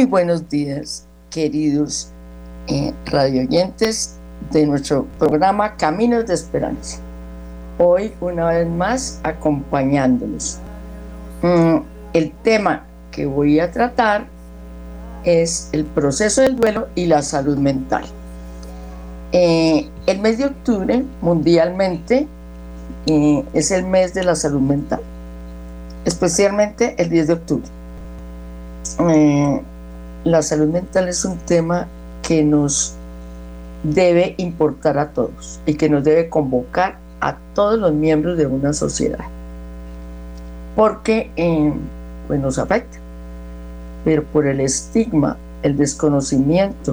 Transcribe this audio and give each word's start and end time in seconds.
Muy 0.00 0.06
buenos 0.06 0.48
días, 0.48 1.04
queridos 1.28 2.08
eh, 2.68 2.94
radioyentes 3.04 4.16
de 4.50 4.64
nuestro 4.64 5.04
programa 5.18 5.76
Caminos 5.76 6.24
de 6.24 6.32
Esperanza. 6.32 6.96
Hoy, 7.76 8.10
una 8.22 8.46
vez 8.46 8.66
más, 8.66 9.20
acompañándonos. 9.24 10.58
Mm, 11.42 11.80
el 12.14 12.32
tema 12.42 12.86
que 13.10 13.26
voy 13.26 13.60
a 13.60 13.70
tratar 13.72 14.24
es 15.24 15.68
el 15.72 15.84
proceso 15.84 16.40
del 16.40 16.56
duelo 16.56 16.88
y 16.94 17.04
la 17.04 17.20
salud 17.20 17.58
mental. 17.58 18.04
Eh, 19.32 19.86
el 20.06 20.18
mes 20.20 20.38
de 20.38 20.46
octubre, 20.46 21.04
mundialmente, 21.20 22.26
eh, 23.04 23.44
es 23.52 23.70
el 23.70 23.84
mes 23.84 24.14
de 24.14 24.24
la 24.24 24.34
salud 24.34 24.62
mental, 24.62 25.02
especialmente 26.06 26.94
el 26.96 27.10
10 27.10 27.26
de 27.26 27.32
octubre. 27.34 27.68
Eh, 29.10 29.62
la 30.24 30.42
salud 30.42 30.68
mental 30.68 31.08
es 31.08 31.24
un 31.24 31.36
tema 31.38 31.86
que 32.22 32.44
nos 32.44 32.94
debe 33.82 34.34
importar 34.38 34.98
a 34.98 35.10
todos 35.10 35.60
y 35.66 35.74
que 35.74 35.88
nos 35.88 36.04
debe 36.04 36.28
convocar 36.28 36.98
a 37.20 37.36
todos 37.54 37.78
los 37.78 37.92
miembros 37.92 38.36
de 38.36 38.46
una 38.46 38.72
sociedad, 38.72 39.24
porque 40.76 41.30
pues 42.26 42.40
nos 42.40 42.58
afecta. 42.58 42.98
Pero 44.04 44.24
por 44.24 44.46
el 44.46 44.60
estigma, 44.60 45.36
el 45.62 45.76
desconocimiento 45.76 46.92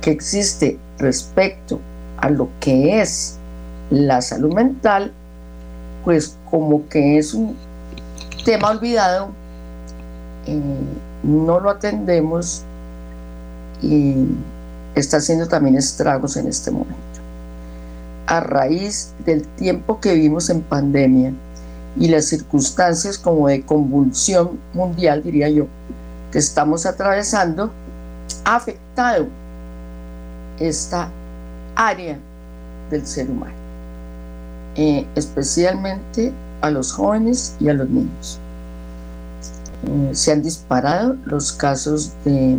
que 0.00 0.10
existe 0.10 0.78
respecto 0.98 1.80
a 2.18 2.30
lo 2.30 2.48
que 2.60 3.00
es 3.00 3.38
la 3.90 4.20
salud 4.20 4.54
mental, 4.54 5.12
pues 6.04 6.36
como 6.50 6.88
que 6.88 7.18
es 7.18 7.34
un 7.34 7.56
tema 8.44 8.70
olvidado, 8.70 9.30
eh, 10.46 10.60
no 11.22 11.60
lo 11.60 11.70
atendemos 11.70 12.62
y 13.82 14.26
está 14.94 15.18
haciendo 15.18 15.46
también 15.46 15.76
estragos 15.76 16.36
en 16.36 16.48
este 16.48 16.70
momento. 16.70 16.96
A 18.26 18.40
raíz 18.40 19.12
del 19.24 19.46
tiempo 19.46 20.00
que 20.00 20.14
vimos 20.14 20.50
en 20.50 20.60
pandemia 20.62 21.32
y 21.96 22.08
las 22.08 22.26
circunstancias 22.26 23.18
como 23.18 23.48
de 23.48 23.62
convulsión 23.62 24.58
mundial, 24.74 25.22
diría 25.22 25.48
yo, 25.48 25.66
que 26.30 26.38
estamos 26.38 26.86
atravesando 26.86 27.70
ha 28.44 28.56
afectado 28.56 29.26
esta 30.58 31.08
área 31.74 32.18
del 32.90 33.06
ser 33.06 33.30
humano, 33.30 33.54
eh, 34.74 35.06
especialmente 35.14 36.32
a 36.60 36.70
los 36.70 36.92
jóvenes 36.92 37.56
y 37.60 37.68
a 37.68 37.74
los 37.74 37.88
niños. 37.88 38.40
Eh, 39.88 40.10
se 40.12 40.32
han 40.32 40.42
disparado 40.42 41.16
los 41.24 41.50
casos 41.50 42.12
de 42.24 42.58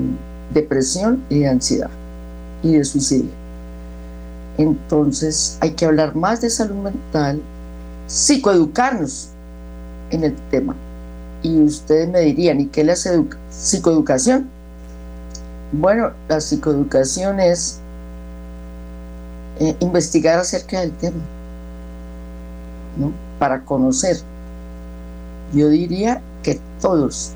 depresión 0.52 1.24
y 1.30 1.40
de 1.40 1.48
ansiedad 1.48 1.92
y 2.64 2.74
de 2.74 2.84
suicidio. 2.84 3.30
Entonces 4.58 5.58
hay 5.62 5.72
que 5.72 5.86
hablar 5.86 6.16
más 6.16 6.42
de 6.42 6.50
salud 6.50 6.76
mental, 6.76 7.40
psicoeducarnos 8.08 9.30
en 10.10 10.24
el 10.24 10.36
tema 10.50 10.76
y 11.44 11.62
ustedes 11.62 12.10
me 12.10 12.22
dirían, 12.22 12.62
¿y 12.62 12.66
qué 12.66 12.82
es 12.82 12.88
la 12.88 13.24
psicoeducación? 13.52 14.50
Bueno, 15.72 16.12
la 16.28 16.42
psicoeducación 16.42 17.40
es 17.40 17.80
eh, 19.60 19.76
investigar 19.82 20.40
acerca 20.40 20.80
del 20.80 20.94
tema, 20.94 21.22
¿no? 22.98 23.14
Para 23.38 23.64
conocer. 23.64 24.18
Yo 25.54 25.70
diría 25.70 26.22
que 26.44 26.60
todos 26.82 27.32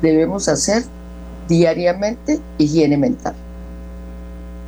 debemos 0.00 0.48
hacer 0.48 0.84
diariamente 1.48 2.40
higiene 2.58 2.96
mental. 2.96 3.34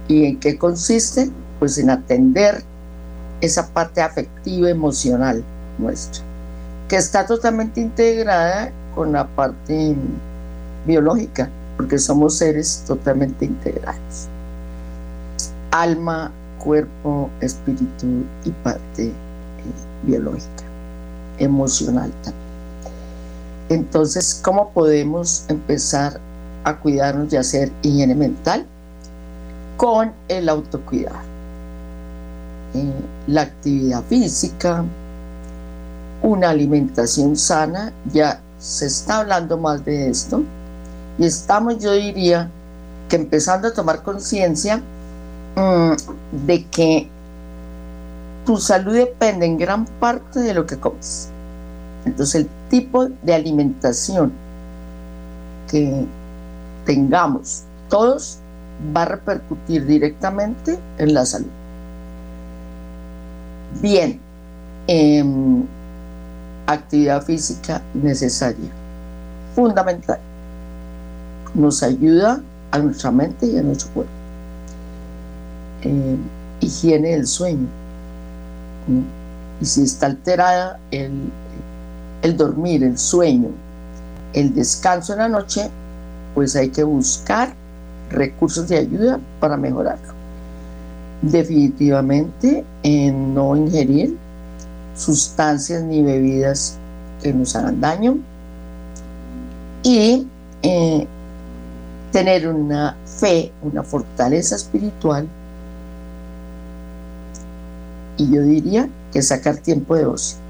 ¿Y 0.09 0.27
en 0.27 0.41
qué 0.41 0.59
consiste? 0.59 1.31
Pues 1.59 1.79
en 1.79 1.91
atender 1.91 2.63
esa 3.41 3.69
parte 3.73 4.03
afectiva, 4.03 4.69
emocional 4.69 5.43
nuestra 5.79 6.25
que 6.89 6.97
está 6.97 7.27
totalmente 7.27 7.81
integrada 7.81 8.71
con 8.95 9.13
la 9.13 9.27
parte 9.27 9.97
biológica, 10.87 11.49
porque 11.77 11.99
somos 11.99 12.37
seres 12.37 12.85
totalmente 12.87 13.47
integrados. 13.47 14.29
Alma, 15.71 16.31
cuerpo, 16.59 17.31
espíritu 17.41 18.25
y 18.45 18.51
parte 18.51 19.07
eh, 19.07 19.13
biológica, 20.05 20.65
emocional 21.39 22.13
también. 22.23 22.44
Entonces, 23.69 24.41
¿cómo 24.43 24.71
podemos 24.71 25.45
empezar 25.49 26.21
a 26.65 26.77
cuidarnos 26.77 27.33
y 27.33 27.37
hacer 27.37 27.73
higiene 27.83 28.15
mental? 28.15 28.67
Con 29.77 30.13
el 30.29 30.49
autocuidado. 30.49 31.19
Eh, 32.75 32.93
la 33.27 33.43
actividad 33.43 34.03
física, 34.05 34.85
una 36.23 36.51
alimentación 36.51 37.37
sana, 37.37 37.93
ya 38.13 38.41
se 38.59 38.87
está 38.87 39.21
hablando 39.21 39.59
más 39.59 39.85
de 39.85 40.09
esto, 40.09 40.43
y 41.19 41.27
estamos, 41.27 41.79
yo 41.79 41.93
diría, 41.93 42.51
que 43.09 43.17
empezando 43.17 43.69
a 43.69 43.75
tomar 43.75 44.03
conciencia 44.03 44.83
mm, 45.57 45.93
de 46.47 46.65
que 46.67 47.09
tu 48.45 48.57
salud 48.59 48.95
depende 48.95 49.47
en 49.47 49.59
gran 49.59 49.87
parte 49.87 50.41
de 50.41 50.55
lo 50.55 50.67
que 50.67 50.77
comes. 50.77 51.29
Entonces 52.05 52.43
el 52.43 52.49
tipo 52.69 53.07
de 53.23 53.35
alimentación 53.35 54.33
que 55.71 56.05
tengamos 56.85 57.63
todos 57.89 58.39
va 58.95 59.03
a 59.03 59.07
repercutir 59.07 59.87
directamente 59.87 60.79
en 60.99 61.15
la 61.15 61.25
salud. 61.25 61.49
Bien, 63.81 64.21
eh, 64.87 65.25
actividad 66.67 67.23
física 67.23 67.83
necesaria, 67.95 68.71
fundamental. 69.55 70.19
Nos 71.55 71.83
ayuda 71.83 72.41
a 72.71 72.79
nuestra 72.79 73.11
mente 73.11 73.47
y 73.47 73.59
a 73.59 73.63
nuestro 73.63 73.91
cuerpo. 73.91 74.13
Eh, 75.83 76.17
higiene 76.61 77.11
del 77.11 77.27
sueño. 77.27 77.67
Y 79.61 79.67
si 79.67 79.83
está 79.83 80.07
alterada 80.07 80.79
el, 80.91 81.31
el 82.25 82.37
dormir, 82.39 82.83
el 82.83 82.99
sueño, 82.99 83.51
el 84.33 84.55
descanso 84.55 85.13
en 85.13 85.19
la 85.21 85.29
noche, 85.29 85.71
pues 86.35 86.57
hay 86.57 86.71
que 86.71 86.83
buscar 86.83 87.55
recursos 88.11 88.67
de 88.67 88.79
ayuda 88.79 89.21
para 89.41 89.59
mejorarlo. 89.59 90.15
Definitivamente 91.21 92.65
en 92.83 93.35
no 93.35 93.55
ingerir 93.55 94.17
sustancias 94.97 95.83
ni 95.83 96.03
bebidas 96.03 96.79
que 97.23 97.33
nos 97.33 97.55
hagan 97.57 97.81
daño 97.81 98.17
y 99.83 100.27
eh, 100.63 101.07
tener 102.11 102.49
una 102.49 102.97
fe, 103.05 103.53
una 103.63 103.83
fortaleza 103.83 104.57
espiritual 104.57 105.29
y 108.17 108.31
yo 108.31 108.41
diría 108.43 108.89
que 109.13 109.21
sacar 109.21 109.59
tiempo 109.59 109.95
de 109.95 110.07
ocio. 110.07 110.44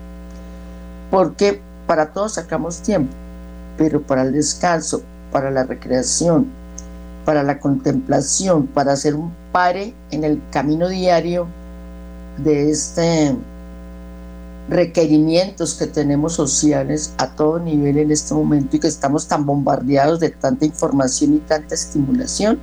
Porque 1.11 1.61
para 1.87 2.13
todos 2.13 2.35
sacamos 2.35 2.81
tiempo, 2.81 3.13
pero 3.77 4.03
para 4.03 4.23
el 4.23 4.33
descanso, 4.33 5.03
para 5.31 5.51
la 5.51 5.65
recreación, 5.65 6.47
para 7.25 7.43
la 7.43 7.59
contemplación, 7.59 8.67
para 8.67 8.93
hacer 8.93 9.15
un 9.15 9.33
pare 9.53 9.95
en 10.11 10.25
el 10.25 10.41
camino 10.51 10.89
diario 10.89 11.47
de 12.39 12.71
este 12.71 13.37
requerimientos 14.69 15.75
que 15.75 15.87
tenemos 15.87 16.35
sociales 16.35 17.13
a 17.19 17.29
todo 17.35 17.59
nivel 17.59 17.99
en 17.99 18.11
este 18.11 18.33
momento 18.35 18.77
y 18.77 18.81
que 18.81 18.89
estamos 18.89 19.29
tan 19.29 19.45
bombardeados 19.45 20.21
de 20.21 20.31
tanta 20.31 20.65
información 20.65 21.35
y 21.35 21.39
tanta 21.39 21.75
estimulación, 21.75 22.59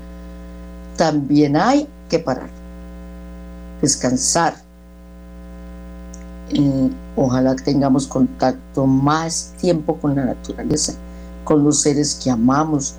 también 0.97 1.55
hay 1.55 1.87
que 2.09 2.19
parar, 2.19 2.49
descansar. 3.81 4.55
Ojalá 7.15 7.55
tengamos 7.55 8.07
contacto 8.07 8.85
más 8.85 9.53
tiempo 9.59 9.95
con 9.97 10.15
la 10.15 10.25
naturaleza, 10.25 10.93
con 11.43 11.63
los 11.63 11.81
seres 11.81 12.19
que 12.23 12.29
amamos, 12.29 12.95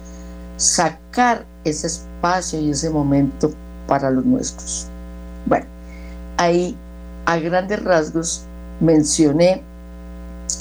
sacar 0.56 1.44
ese 1.64 1.86
espacio 1.86 2.60
y 2.60 2.70
ese 2.70 2.90
momento 2.90 3.52
para 3.86 4.10
los 4.10 4.24
nuestros. 4.24 4.86
Bueno, 5.46 5.66
ahí 6.36 6.76
a 7.26 7.36
grandes 7.38 7.82
rasgos 7.82 8.42
mencioné 8.80 9.62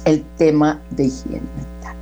el 0.06 0.24
tema 0.38 0.80
de 0.92 1.06
higiene 1.06 1.42
mental. 1.56 1.96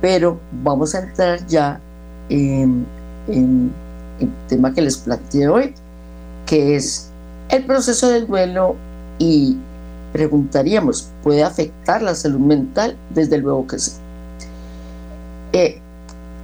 Pero 0.00 0.38
vamos 0.62 0.94
a 0.94 1.00
entrar 1.00 1.46
ya 1.46 1.80
en, 2.28 2.86
en 3.28 3.72
el 4.20 4.30
tema 4.48 4.72
que 4.72 4.82
les 4.82 4.96
planteé 4.98 5.48
hoy, 5.48 5.74
que 6.46 6.76
es 6.76 7.10
el 7.48 7.64
proceso 7.64 8.08
del 8.08 8.26
duelo 8.26 8.76
y 9.18 9.56
preguntaríamos, 10.12 11.10
¿puede 11.22 11.42
afectar 11.42 12.02
la 12.02 12.14
salud 12.14 12.40
mental? 12.40 12.96
Desde 13.14 13.38
luego 13.38 13.66
que 13.66 13.78
sí. 13.78 13.92
Eh, 15.52 15.80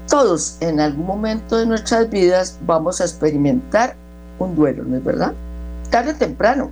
todos 0.09 0.57
en 0.61 0.81
algún 0.81 1.07
momento 1.07 1.57
de 1.57 1.67
nuestras 1.67 2.09
vidas 2.11 2.59
vamos 2.67 3.01
a 3.01 3.05
experimentar 3.05 3.97
un 4.39 4.55
duelo, 4.55 4.85
¿no 4.85 4.97
es 4.97 5.05
verdad? 5.05 5.33
Tarde 5.91 6.13
o 6.13 6.15
temprano, 6.15 6.71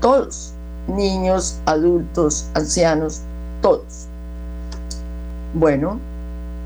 todos, 0.00 0.52
niños, 0.88 1.58
adultos, 1.66 2.46
ancianos, 2.54 3.20
todos. 3.60 4.06
Bueno, 5.54 5.98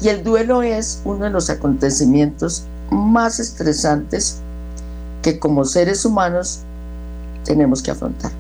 y 0.01 0.09
el 0.09 0.23
duelo 0.23 0.63
es 0.63 1.03
uno 1.05 1.25
de 1.25 1.31
los 1.31 1.51
acontecimientos 1.51 2.65
más 2.91 3.41
estresantes 3.41 4.41
que 5.23 5.39
como 5.39 5.65
seres 5.65 6.05
humanos 6.05 6.61
tenemos 7.45 7.83
que 7.83 7.91
afrontar. 7.91 8.31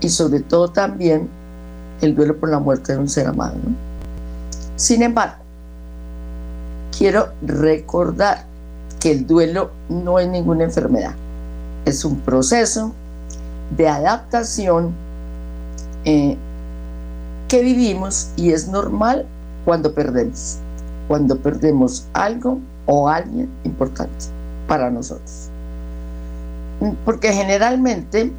Y 0.00 0.08
sobre 0.08 0.40
todo 0.40 0.68
también 0.68 1.28
el 2.00 2.14
duelo 2.14 2.36
por 2.36 2.50
la 2.50 2.58
muerte 2.58 2.92
de 2.92 2.98
un 2.98 3.08
ser 3.08 3.26
amado. 3.26 3.54
Sin 4.76 5.02
embargo, 5.02 5.36
quiero 6.96 7.28
recordar 7.42 8.44
que 9.00 9.12
el 9.12 9.26
duelo 9.26 9.70
no 9.88 10.18
es 10.18 10.28
ninguna 10.28 10.64
enfermedad, 10.64 11.14
es 11.84 12.04
un 12.04 12.20
proceso 12.20 12.92
de 13.76 13.88
adaptación 13.88 14.92
eh, 16.04 16.36
que 17.48 17.62
vivimos 17.62 18.30
y 18.36 18.52
es 18.52 18.68
normal 18.68 19.26
cuando 19.64 19.92
perdemos, 19.92 20.58
cuando 21.08 21.36
perdemos 21.38 22.06
algo 22.12 22.58
o 22.86 23.08
alguien 23.08 23.48
importante 23.64 24.26
para 24.68 24.90
nosotros. 24.90 25.48
Porque 27.04 27.32
generalmente 27.32 28.32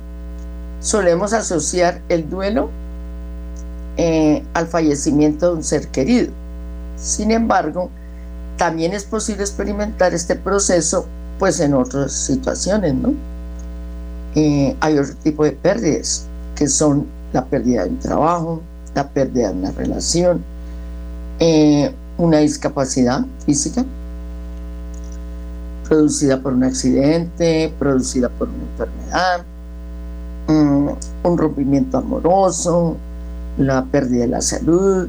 solemos 0.79 1.33
asociar 1.33 2.01
el 2.09 2.29
duelo 2.29 2.69
eh, 3.97 4.43
al 4.53 4.67
fallecimiento 4.67 5.49
de 5.49 5.55
un 5.57 5.63
ser 5.63 5.87
querido. 5.87 6.31
Sin 6.97 7.31
embargo, 7.31 7.89
también 8.57 8.93
es 8.93 9.03
posible 9.03 9.41
experimentar 9.41 10.13
este 10.13 10.35
proceso 10.35 11.05
pues 11.39 11.59
en 11.59 11.73
otras 11.73 12.11
situaciones, 12.11 12.93
¿no? 12.95 13.13
Eh, 14.35 14.75
hay 14.79 14.97
otro 14.97 15.15
tipo 15.23 15.43
de 15.43 15.51
pérdidas, 15.51 16.25
que 16.55 16.67
son 16.67 17.05
la 17.33 17.45
pérdida 17.45 17.83
de 17.83 17.89
un 17.89 17.99
trabajo, 17.99 18.61
la 18.95 19.07
pérdida 19.07 19.49
de 19.49 19.53
una 19.53 19.71
relación, 19.71 20.43
eh, 21.39 21.91
una 22.17 22.39
discapacidad 22.39 23.25
física 23.45 23.85
producida 25.87 26.41
por 26.41 26.53
un 26.53 26.63
accidente, 26.63 27.73
producida 27.79 28.29
por 28.29 28.49
una 28.49 28.63
enfermedad, 28.71 29.45
un 30.47 31.37
rompimiento 31.37 31.97
amoroso, 31.97 32.97
la 33.57 33.83
pérdida 33.85 34.21
de 34.21 34.27
la 34.27 34.41
salud, 34.41 35.07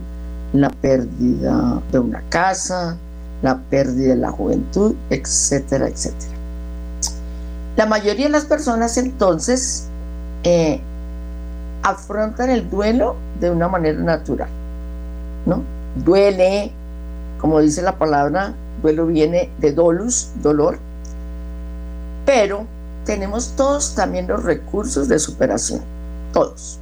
la 0.52 0.70
pérdida 0.70 1.80
de 1.92 1.98
una 1.98 2.22
casa, 2.28 2.96
la 3.42 3.58
pérdida 3.58 4.14
de 4.14 4.20
la 4.20 4.30
juventud, 4.30 4.94
etcétera, 5.10 5.88
etcétera. 5.88 6.32
La 7.76 7.86
mayoría 7.86 8.26
de 8.26 8.32
las 8.32 8.44
personas 8.44 8.96
entonces 8.96 9.86
eh, 10.42 10.80
afrontan 11.82 12.50
el 12.50 12.68
duelo 12.68 13.16
de 13.40 13.50
una 13.50 13.68
manera 13.68 14.00
natural, 14.00 14.48
¿no? 15.46 15.62
Duele, 16.04 16.72
como 17.40 17.60
dice 17.60 17.82
la 17.82 17.96
palabra, 17.96 18.54
duelo 18.82 19.06
viene 19.06 19.50
de 19.60 19.72
dolus, 19.72 20.30
dolor, 20.42 20.78
pero 22.26 22.66
tenemos 23.08 23.56
todos 23.56 23.94
también 23.94 24.26
los 24.26 24.42
recursos 24.42 25.08
de 25.08 25.18
superación, 25.18 25.80
todos. 26.34 26.78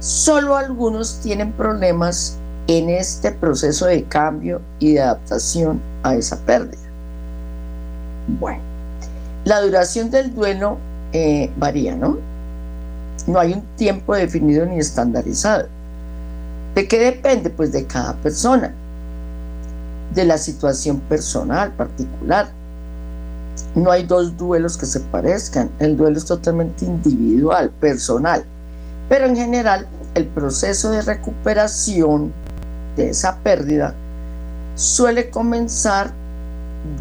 Solo 0.00 0.54
algunos 0.54 1.18
tienen 1.20 1.50
problemas 1.52 2.36
en 2.66 2.90
este 2.90 3.32
proceso 3.32 3.86
de 3.86 4.04
cambio 4.04 4.60
y 4.80 4.92
de 4.92 5.00
adaptación 5.00 5.80
a 6.02 6.14
esa 6.14 6.36
pérdida. 6.40 6.82
Bueno, 8.38 8.60
la 9.46 9.62
duración 9.62 10.10
del 10.10 10.34
duelo 10.34 10.76
eh, 11.14 11.50
varía, 11.56 11.96
¿no? 11.96 12.18
No 13.26 13.40
hay 13.40 13.54
un 13.54 13.62
tiempo 13.76 14.14
definido 14.14 14.66
ni 14.66 14.78
estandarizado. 14.78 15.68
¿De 16.74 16.86
qué 16.86 16.98
depende? 16.98 17.48
Pues 17.48 17.72
de 17.72 17.86
cada 17.86 18.12
persona, 18.16 18.74
de 20.14 20.24
la 20.26 20.36
situación 20.36 21.00
personal 21.00 21.72
particular. 21.72 22.50
No 23.74 23.90
hay 23.90 24.04
dos 24.04 24.36
duelos 24.36 24.76
que 24.76 24.86
se 24.86 25.00
parezcan, 25.00 25.70
el 25.78 25.96
duelo 25.96 26.18
es 26.18 26.26
totalmente 26.26 26.84
individual, 26.84 27.70
personal. 27.80 28.44
Pero 29.08 29.26
en 29.26 29.36
general, 29.36 29.86
el 30.14 30.26
proceso 30.26 30.90
de 30.90 31.02
recuperación 31.02 32.32
de 32.96 33.10
esa 33.10 33.36
pérdida 33.38 33.94
suele 34.74 35.30
comenzar, 35.30 36.12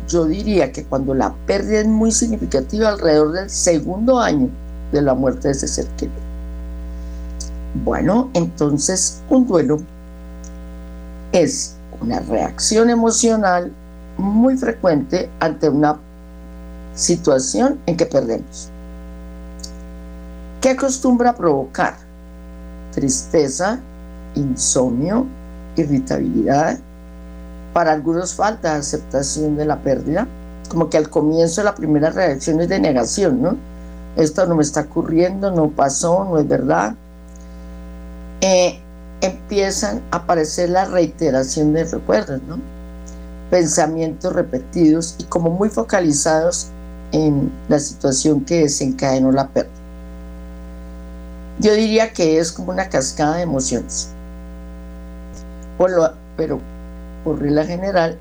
yo 0.08 0.26
diría 0.26 0.72
que 0.72 0.86
cuando 0.86 1.14
la 1.14 1.34
pérdida 1.46 1.82
es 1.82 1.88
muy 1.88 2.12
significativa, 2.12 2.90
alrededor 2.90 3.34
del 3.34 3.50
segundo 3.50 4.20
año 4.20 4.50
de 4.92 5.02
la 5.02 5.14
muerte 5.14 5.50
de 5.50 5.54
ese 5.54 5.68
ser 5.68 5.88
querido. 5.98 6.20
Bueno, 7.84 8.30
entonces 8.34 9.22
un 9.30 9.48
duelo 9.48 9.80
es 11.32 11.76
una 12.02 12.20
reacción 12.20 12.90
emocional 12.90 13.72
muy 14.18 14.58
frecuente 14.58 15.30
ante 15.40 15.70
una 15.70 15.98
situación 16.94 17.80
en 17.86 17.98
que 17.98 18.06
perdemos. 18.06 18.70
¿Qué 20.62 20.70
acostumbra 20.70 21.34
provocar? 21.34 21.96
Tristeza, 22.92 23.80
insomnio, 24.36 25.26
irritabilidad, 25.76 26.78
para 27.74 27.94
algunos 27.94 28.36
falta 28.36 28.74
de 28.74 28.80
aceptación 28.80 29.56
de 29.56 29.66
la 29.66 29.82
pérdida, 29.82 30.28
como 30.70 30.90
que 30.90 30.98
al 30.98 31.10
comienzo 31.10 31.64
la 31.64 31.76
primera 31.76 32.10
reacción 32.10 32.62
es 32.62 32.70
de 32.70 32.80
negación, 32.80 33.42
¿no? 33.42 33.58
Esto 34.18 34.46
no 34.46 34.56
me 34.56 34.64
está 34.64 34.82
ocurriendo, 34.82 35.52
no 35.52 35.70
pasó, 35.70 36.26
no 36.26 36.38
es 36.38 36.48
verdad. 36.48 36.96
Eh, 38.42 38.80
empiezan 39.22 40.02
a 40.12 40.18
aparecer 40.18 40.70
la 40.70 40.86
reiteración 40.86 41.74
de 41.74 41.86
recuerdos, 41.86 42.42
¿no? 42.48 42.60
Pensamientos 43.50 44.34
repetidos 44.34 45.16
y 45.18 45.24
como 45.24 45.50
muy 45.50 45.70
focalizados 45.70 46.72
en 47.12 47.52
la 47.68 47.80
situación 47.80 48.42
que 48.42 48.62
desencadenó 48.62 49.32
la 49.32 49.48
pérdida. 49.48 49.74
Yo 51.60 51.74
diría 51.74 52.12
que 52.14 52.40
es 52.40 52.52
como 52.52 52.72
una 52.72 52.90
cascada 52.90 53.38
de 53.38 53.44
emociones. 53.44 54.10
pero 56.38 56.60
por 57.24 57.40
regla 57.40 57.66
general, 57.66 58.18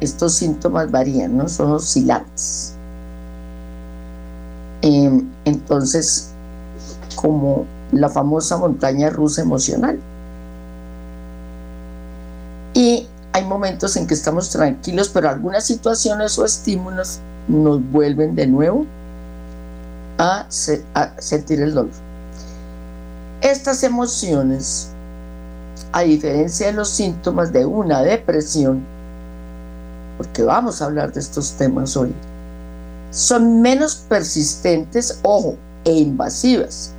estos 0.00 0.34
síntomas 0.34 0.90
varían, 0.90 1.36
¿no? 1.36 1.48
Son 1.48 1.72
oscilantes. 1.72 2.74
Em, 4.82 5.28
entonces, 5.44 6.30
como 7.16 7.66
la 7.90 8.08
famosa 8.08 8.56
montaña 8.56 9.10
rusa 9.10 9.42
emocional. 9.42 9.98
Y 12.74 13.08
hay 13.32 13.44
momentos 13.44 13.96
en 13.96 14.06
que 14.06 14.14
estamos 14.14 14.50
tranquilos, 14.50 15.08
pero 15.08 15.28
algunas 15.28 15.64
situaciones 15.64 16.38
o 16.38 16.44
estímulos 16.44 17.20
nos 17.48 17.82
vuelven 17.90 18.34
de 18.34 18.46
nuevo 18.46 18.86
a, 20.18 20.46
sentir 20.48 21.60
el 21.60 21.74
dolor. 21.74 21.92
Estas 23.40 23.82
emociones, 23.82 24.90
a 25.92 26.02
diferencia 26.02 26.68
de 26.68 26.72
los 26.74 26.88
síntomas 26.88 27.52
de 27.52 27.64
una 27.64 28.02
depresión, 28.02 28.82
porque 30.16 30.42
vamos 30.42 30.82
a 30.82 30.86
hablar 30.86 31.12
de 31.12 31.20
estos 31.20 31.52
temas 31.52 31.96
hoy, 31.96 32.12
son 33.10 33.62
menos 33.62 33.96
persistentes, 34.08 35.20
ojo, 35.22 35.56
e 35.84 35.92
invasivas. 35.92 36.92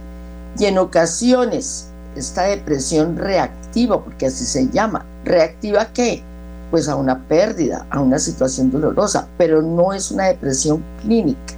Y 0.57 0.65
en 0.65 0.77
ocasiones, 0.77 1.87
esta 2.15 2.43
depresión 2.43 3.17
reactiva, 3.17 4.03
porque 4.03 4.27
así 4.27 4.45
se 4.45 4.67
llama, 4.69 5.05
¿reactiva 5.25 5.85
qué? 5.93 6.23
Pues 6.71 6.87
a 6.87 6.95
una 6.95 7.19
pérdida, 7.27 7.85
a 7.89 7.99
una 7.99 8.19
situación 8.19 8.71
dolorosa, 8.71 9.27
pero 9.37 9.61
no 9.61 9.93
es 9.93 10.11
una 10.11 10.25
depresión 10.25 10.83
clínica. 11.01 11.53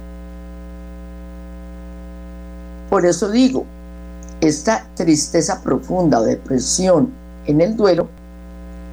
Por 2.88 3.06
eso 3.06 3.30
digo, 3.30 3.64
esta 4.40 4.86
tristeza 4.94 5.62
profunda 5.62 6.20
o 6.20 6.24
depresión 6.24 7.10
en 7.46 7.60
el 7.60 7.76
duelo 7.76 8.08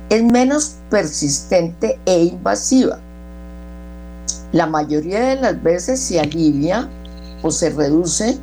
es 0.09 0.23
menos 0.23 0.75
persistente 0.89 1.99
e 2.05 2.23
invasiva. 2.23 2.99
La 4.51 4.67
mayoría 4.67 5.21
de 5.21 5.35
las 5.35 5.61
veces 5.61 5.99
se 5.99 6.19
alivia 6.19 6.89
o 7.43 7.51
se 7.51 7.69
reduce 7.69 8.37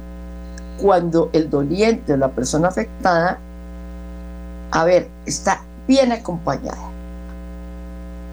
cuando 0.81 1.31
el 1.33 1.51
doliente 1.51 2.13
o 2.13 2.17
la 2.17 2.31
persona 2.31 2.69
afectada, 2.69 3.39
a 4.71 4.85
ver, 4.85 5.09
está 5.27 5.63
bien 5.89 6.13
acompañada. 6.13 6.96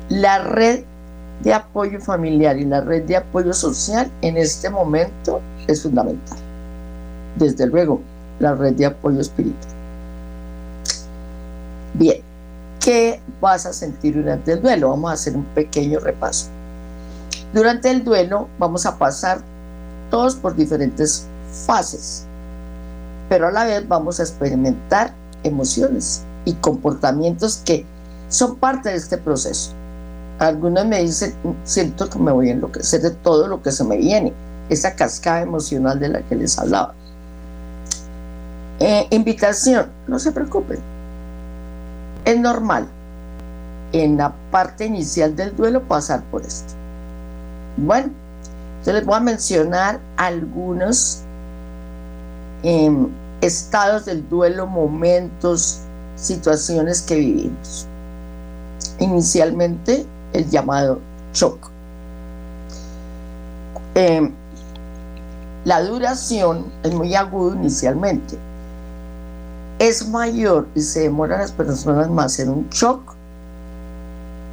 La 0.10 0.40
red 0.40 0.84
de 1.42 1.54
apoyo 1.54 2.00
familiar 2.00 2.58
y 2.58 2.66
la 2.66 2.82
red 2.82 3.04
de 3.04 3.18
apoyo 3.18 3.54
social 3.54 4.12
en 4.22 4.38
este 4.38 4.70
momento 4.70 5.42
es 5.68 5.84
fundamental. 5.84 6.38
Desde 7.36 7.68
luego, 7.68 8.02
la 8.40 8.54
red 8.54 8.74
de 8.74 8.86
apoyo 8.86 9.20
espiritual. 9.20 9.74
Bien, 11.94 12.22
¿qué 12.80 13.20
vas 13.40 13.66
a 13.66 13.74
sentir 13.74 14.16
durante 14.16 14.54
el 14.54 14.62
duelo? 14.62 14.90
Vamos 14.90 15.12
a 15.12 15.14
hacer 15.14 15.36
un 15.36 15.46
pequeño 15.46 16.00
repaso. 16.00 16.48
Durante 17.54 17.92
el 17.92 18.04
duelo 18.04 18.48
vamos 18.58 18.86
a 18.86 18.98
pasar 18.98 19.40
todos 20.10 20.36
por 20.36 20.56
diferentes 20.56 21.28
fases, 21.66 22.26
pero 23.30 23.48
a 23.48 23.52
la 23.52 23.66
vez 23.66 23.88
vamos 23.88 24.20
a 24.20 24.24
experimentar 24.24 25.14
emociones 25.44 26.24
y 26.46 26.54
comportamientos 26.54 27.62
que 27.64 27.86
son 28.30 28.56
parte 28.56 28.90
de 28.90 28.96
este 28.96 29.18
proceso. 29.18 29.74
Algunos 30.40 30.86
me 30.86 31.02
dicen, 31.02 31.34
siento 31.64 32.10
que 32.10 32.20
me 32.20 32.32
voy 32.32 32.50
a 32.50 32.54
enloquecer 32.54 33.02
de 33.02 33.12
todo 33.12 33.48
lo 33.48 33.62
que 33.62 33.72
se 33.72 33.84
me 33.84 33.98
viene, 33.98 34.34
esa 34.70 34.96
cascada 34.96 35.42
emocional 35.42 36.00
de 36.00 36.10
la 36.10 36.22
que 36.22 36.36
les 36.36 36.58
hablaba. 36.58 36.94
Eh, 38.80 39.08
invitación, 39.12 39.88
no 40.08 40.20
se 40.20 40.32
preocupen, 40.32 40.80
es 42.26 42.40
normal 42.40 42.88
en 43.94 44.18
la 44.18 44.34
parte 44.52 44.86
inicial 44.86 45.36
del 45.36 45.56
duelo 45.56 45.84
pasar 45.84 46.24
por 46.24 46.42
esto. 46.42 46.74
Bueno, 47.78 48.12
yo 48.86 48.94
les 48.94 49.06
voy 49.06 49.16
a 49.16 49.20
mencionar 49.20 50.00
algunos 50.18 51.22
em, 52.64 53.08
estados 53.42 54.06
del 54.06 54.28
duelo, 54.28 54.68
momentos, 54.68 55.80
situaciones 56.16 57.02
que 57.02 57.16
vivimos. 57.16 57.88
Inicialmente, 59.00 60.06
el 60.34 60.50
llamado 60.50 61.00
shock. 61.34 61.70
Em, 63.96 64.32
la 65.66 65.82
duración 65.82 66.66
es 66.84 66.94
muy 66.94 67.16
aguda 67.16 67.56
inicialmente. 67.56 68.38
Es 69.80 70.08
mayor 70.08 70.68
y 70.76 70.82
se 70.82 71.02
demora 71.02 71.38
las 71.38 71.52
personas 71.52 72.10
más 72.10 72.40
en 72.40 72.50
un 72.50 72.70
shock 72.70 73.14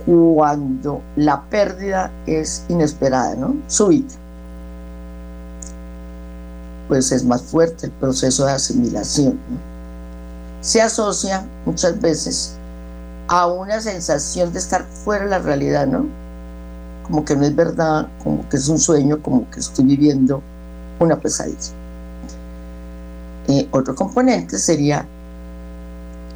cuando 0.06 1.02
la 1.16 1.42
pérdida 1.42 2.10
es 2.26 2.64
inesperada, 2.68 3.34
¿no? 3.36 3.54
Súbita. 3.66 4.14
Pues 6.88 7.12
es 7.12 7.24
más 7.24 7.42
fuerte 7.42 7.86
el 7.86 7.92
proceso 7.92 8.46
de 8.46 8.52
asimilación. 8.52 9.38
Se 10.60 10.82
asocia 10.82 11.46
muchas 11.64 12.00
veces 12.00 12.58
a 13.30 13.46
una 13.46 13.80
sensación 13.80 14.52
de 14.52 14.58
estar 14.58 14.84
fuera 14.84 15.24
de 15.24 15.30
la 15.30 15.38
realidad, 15.38 15.86
¿no? 15.86 16.04
Como 17.04 17.24
que 17.24 17.36
no 17.36 17.44
es 17.44 17.54
verdad, 17.54 18.08
como 18.24 18.46
que 18.48 18.56
es 18.56 18.68
un 18.68 18.78
sueño, 18.78 19.22
como 19.22 19.48
que 19.50 19.60
estoy 19.60 19.84
viviendo 19.84 20.42
una 20.98 21.18
pesadilla. 21.18 21.72
Eh, 23.46 23.68
otro 23.70 23.94
componente 23.94 24.58
sería 24.58 25.06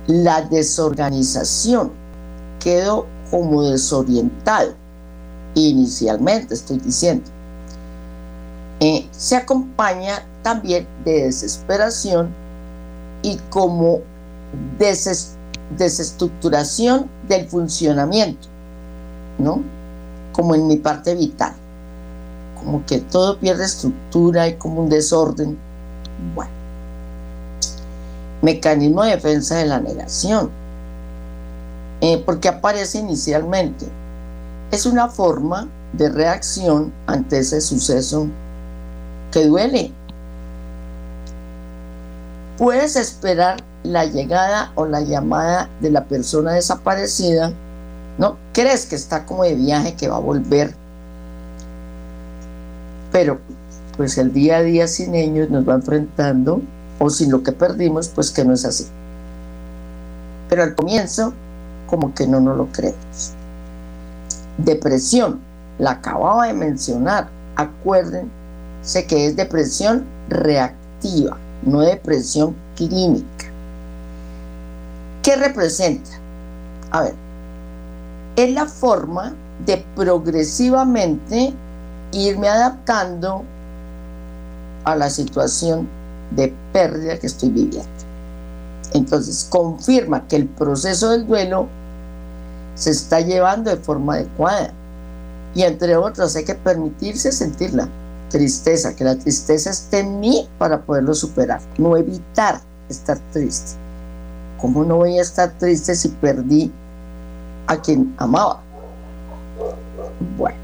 la 0.06 0.42
desorganización. 0.42 1.90
Quedo 2.60 3.06
como 3.28 3.64
desorientado, 3.64 4.74
inicialmente 5.56 6.54
estoy 6.54 6.78
diciendo. 6.78 7.28
Eh, 8.78 9.08
se 9.10 9.34
acompaña 9.34 10.24
también 10.42 10.86
de 11.04 11.24
desesperación 11.24 12.28
y 13.22 13.36
como 13.50 13.98
desestructuración 15.76 17.09
del 17.28 17.49
funcionamiento, 17.49 18.49
¿no? 19.38 19.62
Como 20.33 20.54
en 20.54 20.66
mi 20.66 20.76
parte 20.76 21.14
vital, 21.14 21.52
como 22.59 22.85
que 22.87 22.99
todo 22.99 23.38
pierde 23.38 23.64
estructura 23.64 24.49
y 24.49 24.54
como 24.54 24.83
un 24.83 24.88
desorden. 24.88 25.56
Bueno, 26.35 26.52
mecanismo 28.42 29.02
de 29.04 29.11
defensa 29.12 29.56
de 29.56 29.66
la 29.66 29.80
negación 29.80 30.50
eh, 32.06 32.23
porque 32.26 32.49
aparece 32.49 32.99
inicialmente. 32.99 33.87
Es 34.71 34.85
una 34.85 35.09
forma 35.09 35.68
de 35.94 36.11
reacción 36.11 36.92
ante 37.06 37.38
ese 37.38 37.62
suceso 37.62 38.26
que 39.33 39.47
duele. 39.47 39.90
Puedes 42.58 42.96
esperar 42.96 43.56
la 43.82 44.04
llegada 44.04 44.73
o 44.76 44.87
la 44.87 45.00
llamada 45.00 45.68
de 45.80 45.90
la 45.90 46.04
persona 46.04 46.52
desaparecida, 46.52 47.52
¿no? 48.18 48.37
Crees 48.52 48.87
que 48.87 48.94
está 48.94 49.26
como 49.26 49.44
de 49.44 49.54
viaje, 49.54 49.94
que 49.94 50.08
va 50.08 50.16
a 50.16 50.20
volver. 50.20 50.75
Pero 53.11 53.38
pues 53.96 54.18
el 54.18 54.32
día 54.32 54.58
a 54.58 54.62
día 54.62 54.88
sin 54.88 55.14
ellos 55.14 55.50
nos 55.50 55.68
va 55.68 55.75
enfrentando, 55.75 56.61
o 56.99 57.11
sin 57.11 57.30
lo 57.30 57.42
que 57.42 57.52
perdimos, 57.52 58.08
pues 58.08 58.30
que 58.30 58.44
no 58.44 58.54
es 58.54 58.64
así. 58.64 58.87
Pero 60.49 60.62
al 60.62 60.75
comienzo 60.75 61.32
como 61.87 62.14
que 62.14 62.26
no 62.26 62.40
nos 62.40 62.56
lo 62.56 62.66
creemos. 62.66 63.32
Depresión, 64.58 65.40
la 65.78 65.92
acababa 65.92 66.46
de 66.46 66.54
mencionar. 66.54 67.28
Acuérdense 67.56 69.06
que 69.08 69.26
es 69.26 69.37
depresión 69.37 70.04
reactiva, 70.28 71.37
no 71.66 71.80
depresión 71.80 72.54
clínica. 72.76 73.47
¿Qué 75.23 75.37
representa? 75.37 76.11
A 76.90 77.02
ver, 77.02 77.14
es 78.37 78.52
la 78.52 78.66
forma 78.66 79.35
de 79.64 79.85
progresivamente 79.94 81.54
irme 82.12 82.49
adaptando 82.49 83.42
a 84.85 84.94
la 84.94 85.09
situación 85.11 85.88
de 86.30 86.52
pérdida 86.73 87.18
que 87.18 87.26
estoy 87.26 87.50
viviendo. 87.50 87.88
Entonces 88.92 89.47
confirma 89.50 90.26
que 90.28 90.37
el 90.37 90.47
proceso 90.47 91.11
del 91.11 91.26
duelo 91.26 91.68
se 92.75 92.90
está 92.90 93.21
llevando 93.21 93.71
de 93.71 93.76
forma 93.76 94.14
adecuada. 94.14 94.73
Y 95.54 95.62
entre 95.62 95.97
otras 95.97 96.37
hay 96.37 96.44
que 96.44 96.54
permitirse 96.54 97.33
sentir 97.33 97.73
la 97.75 97.88
tristeza, 98.34 98.96
que 98.96 99.04
la 99.04 99.16
tristeza 99.16 99.70
esté 99.70 100.00
en 100.00 100.18
mí 100.18 100.48
para 100.58 100.82
poderlo 100.82 101.14
superar, 101.14 101.60
no 101.78 101.96
evitar 101.96 102.60
estar 102.88 103.16
triste. 103.32 103.76
¿Cómo 104.60 104.82
no 104.82 104.96
voy 104.96 105.20
a 105.20 105.22
estar 105.22 105.52
triste 105.52 105.94
si 105.94 106.08
perdí 106.08 106.72
a 107.68 107.76
quien 107.76 108.12
amaba? 108.18 108.60
Bueno, 110.36 110.58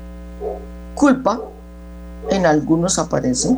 culpa 0.97 1.41
en 2.31 2.45
algunos 2.45 2.99
aparece. 2.99 3.57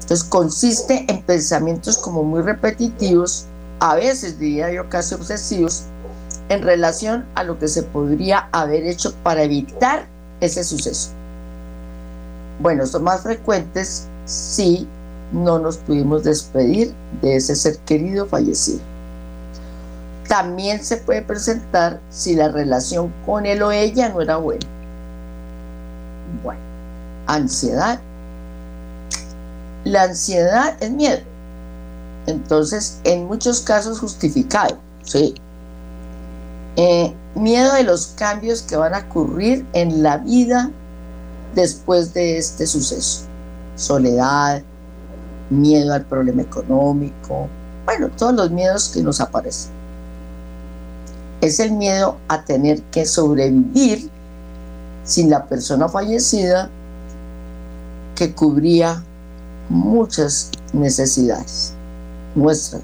Entonces 0.00 0.24
consiste 0.24 1.04
en 1.06 1.20
pensamientos 1.22 1.98
como 1.98 2.24
muy 2.24 2.40
repetitivos 2.40 3.44
a 3.80 3.96
veces 3.96 4.38
diría 4.38 4.72
yo 4.72 4.88
casi 4.88 5.14
obsesivos, 5.14 5.82
en 6.48 6.62
relación 6.62 7.26
a 7.34 7.44
lo 7.44 7.58
que 7.58 7.68
se 7.68 7.82
podría 7.82 8.48
haber 8.50 8.86
hecho 8.86 9.12
para 9.22 9.42
evitar 9.42 10.06
ese 10.40 10.64
suceso. 10.64 11.10
Bueno, 12.60 12.86
son 12.86 13.04
más 13.04 13.22
frecuentes 13.22 14.08
si 14.24 14.86
no 15.32 15.58
nos 15.58 15.78
pudimos 15.78 16.24
despedir 16.24 16.94
de 17.20 17.36
ese 17.36 17.56
ser 17.56 17.78
querido 17.78 18.26
fallecido. 18.26 18.80
También 20.28 20.82
se 20.82 20.96
puede 20.98 21.22
presentar 21.22 22.00
si 22.10 22.34
la 22.34 22.48
relación 22.48 23.12
con 23.26 23.46
él 23.46 23.62
o 23.62 23.72
ella 23.72 24.08
no 24.08 24.20
era 24.20 24.36
buena. 24.36 24.66
Bueno, 26.42 26.60
ansiedad. 27.26 28.00
La 29.84 30.04
ansiedad 30.04 30.76
es 30.80 30.90
miedo 30.90 31.34
entonces, 32.26 33.00
en 33.04 33.26
muchos 33.26 33.60
casos 33.60 33.98
justificado, 34.00 34.78
¿sí? 35.02 35.34
Eh, 36.76 37.14
miedo 37.34 37.72
de 37.74 37.84
los 37.84 38.08
cambios 38.18 38.62
que 38.62 38.76
van 38.76 38.94
a 38.94 39.00
ocurrir 39.00 39.66
en 39.74 40.02
la 40.02 40.18
vida 40.18 40.70
después 41.54 42.12
de 42.14 42.38
este 42.38 42.66
suceso. 42.66 43.24
Soledad, 43.76 44.62
miedo 45.50 45.92
al 45.92 46.04
problema 46.04 46.42
económico, 46.42 47.48
bueno, 47.84 48.08
todos 48.16 48.34
los 48.34 48.50
miedos 48.50 48.88
que 48.88 49.02
nos 49.02 49.20
aparecen. 49.20 49.70
Es 51.40 51.60
el 51.60 51.72
miedo 51.72 52.16
a 52.28 52.44
tener 52.44 52.82
que 52.84 53.04
sobrevivir 53.04 54.10
sin 55.04 55.28
la 55.28 55.44
persona 55.44 55.88
fallecida 55.88 56.70
que 58.14 58.32
cubría 58.32 59.02
muchas 59.68 60.50
necesidades 60.72 61.74
nuestras. 62.34 62.82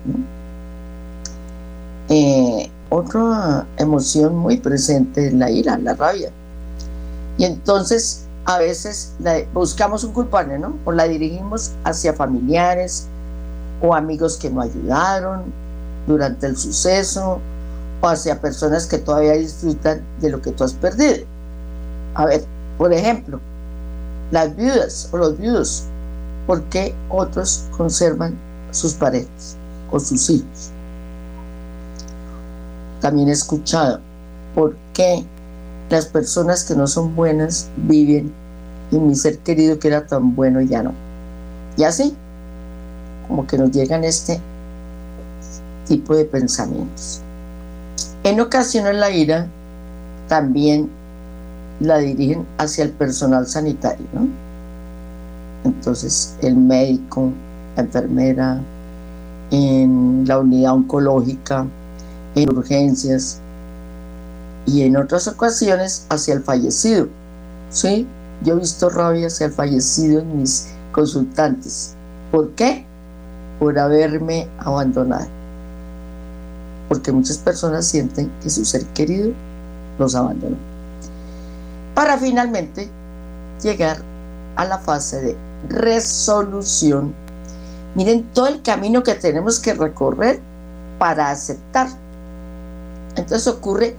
Eh, 2.09 2.71
otra 2.91 3.67
emoción 3.77 4.37
muy 4.37 4.59
presente 4.59 5.29
es 5.29 5.33
la 5.33 5.51
ira, 5.51 5.79
la 5.79 5.95
rabia. 5.95 6.31
Y 7.39 7.45
entonces 7.45 8.27
a 8.55 8.59
veces 8.59 9.13
buscamos 9.55 10.03
un 10.03 10.13
culpable, 10.13 10.59
¿no? 10.59 10.75
O 10.85 10.91
la 10.91 11.05
dirigimos 11.05 11.71
hacia 11.85 12.13
familiares 12.13 13.07
o 13.81 13.95
amigos 13.95 14.37
que 14.37 14.51
nos 14.51 14.65
ayudaron 14.65 15.45
durante 16.09 16.49
el 16.49 16.57
suceso 16.57 17.39
o 18.01 18.09
hacia 18.09 18.41
personas 18.41 18.87
que 18.87 18.99
todavía 18.99 19.35
disfrutan 19.35 20.03
de 20.21 20.31
lo 20.31 20.43
que 20.43 20.51
tú 20.51 20.65
has 20.65 20.73
perdido. 20.73 21.25
A 22.15 22.27
ver, 22.27 22.45
por 22.77 22.93
ejemplo, 22.93 23.39
las 24.33 24.57
viudas 24.57 25.09
o 25.13 25.19
los 25.19 25.39
viudos, 25.39 25.85
¿por 26.49 26.65
qué 26.65 26.93
otros 27.09 27.67
conservan 27.77 28.37
sus 28.73 28.95
parejas 28.95 29.57
o 29.93 30.01
sus 30.01 30.29
hijos? 30.29 30.71
También 33.01 33.29
he 33.29 33.33
escuchado, 33.33 34.01
¿por 34.57 34.75
qué 34.93 35.25
las 35.89 36.07
personas 36.07 36.65
que 36.65 36.75
no 36.75 36.89
son 36.89 37.15
buenas 37.15 37.69
viven 37.77 38.40
y 38.91 38.99
mi 38.99 39.15
ser 39.15 39.39
querido 39.39 39.79
que 39.79 39.89
era 39.89 40.07
tan 40.07 40.35
bueno 40.35 40.61
ya 40.61 40.83
no? 40.83 40.93
Y 41.77 41.85
así, 41.85 42.15
como 43.29 43.47
que 43.47 43.57
nos 43.57 43.71
llegan 43.71 44.05
este 44.05 44.41
tipo 45.87 46.15
de 46.15 46.25
pensamientos. 46.25 47.21
En 48.25 48.41
ocasiones 48.41 48.95
la 48.97 49.11
ira 49.11 49.47
también 50.29 50.91
la 51.81 51.99
dirigen 51.99 52.47
hacia 52.59 52.85
el 52.85 52.91
personal 52.91 53.47
sanitario, 53.47 54.07
¿no? 54.13 54.29
Entonces, 55.65 56.37
el 56.43 56.57
médico, 56.57 57.31
la 57.77 57.83
enfermera, 57.83 58.61
en 59.51 60.25
la 60.27 60.39
unidad 60.39 60.75
oncológica, 60.75 61.67
en 62.35 62.51
urgencias 62.51 63.41
y 64.67 64.83
en 64.83 64.97
otras 64.97 65.27
ocasiones 65.29 66.07
hacia 66.09 66.35
el 66.35 66.43
fallecido. 66.43 67.09
¿Sí? 67.71 68.07
Yo 68.43 68.55
he 68.55 68.57
visto 68.59 68.89
rabia 68.89 69.27
hacia 69.27 69.47
el 69.47 69.53
fallecido 69.53 70.21
en 70.21 70.39
mis 70.39 70.69
consultantes. 70.93 71.95
¿Por 72.31 72.51
qué? 72.51 72.87
Por 73.59 73.79
haberme 73.79 74.49
abandonado. 74.59 75.27
Porque 76.89 77.13
muchas 77.13 77.39
personas 77.39 77.87
sienten 77.87 78.31
que 78.43 78.49
su 78.51 78.65
ser 78.65 78.85
querido 78.87 79.33
los 79.99 80.15
abandonó. 80.15 80.57
Para 81.95 82.17
finalmente 82.17 82.89
llegar 83.63 83.99
a 84.57 84.65
la 84.65 84.79
fase 84.79 85.21
de 85.21 85.37
resolución. 85.69 87.15
Miren 87.95 88.25
todo 88.33 88.47
el 88.49 88.63
camino 88.63 89.03
que 89.03 89.15
tenemos 89.15 89.61
que 89.61 89.75
recorrer 89.75 90.41
para 90.99 91.31
aceptar. 91.31 91.89
Entonces 93.17 93.47
ocurre 93.47 93.97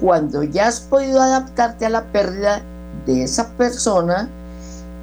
cuando 0.00 0.42
ya 0.42 0.68
has 0.68 0.80
podido 0.80 1.20
adaptarte 1.20 1.86
a 1.86 1.90
la 1.90 2.04
pérdida 2.04 2.62
de 3.04 3.24
esa 3.24 3.48
persona 3.50 4.28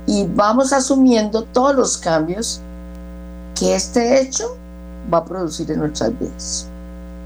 y 0.05 0.27
vamos 0.27 0.73
asumiendo 0.73 1.43
todos 1.43 1.75
los 1.75 1.97
cambios 1.97 2.61
que 3.55 3.75
este 3.75 4.21
hecho 4.21 4.57
va 5.13 5.19
a 5.19 5.25
producir 5.25 5.69
en 5.71 5.79
nuestras 5.79 6.17
vidas. 6.19 6.67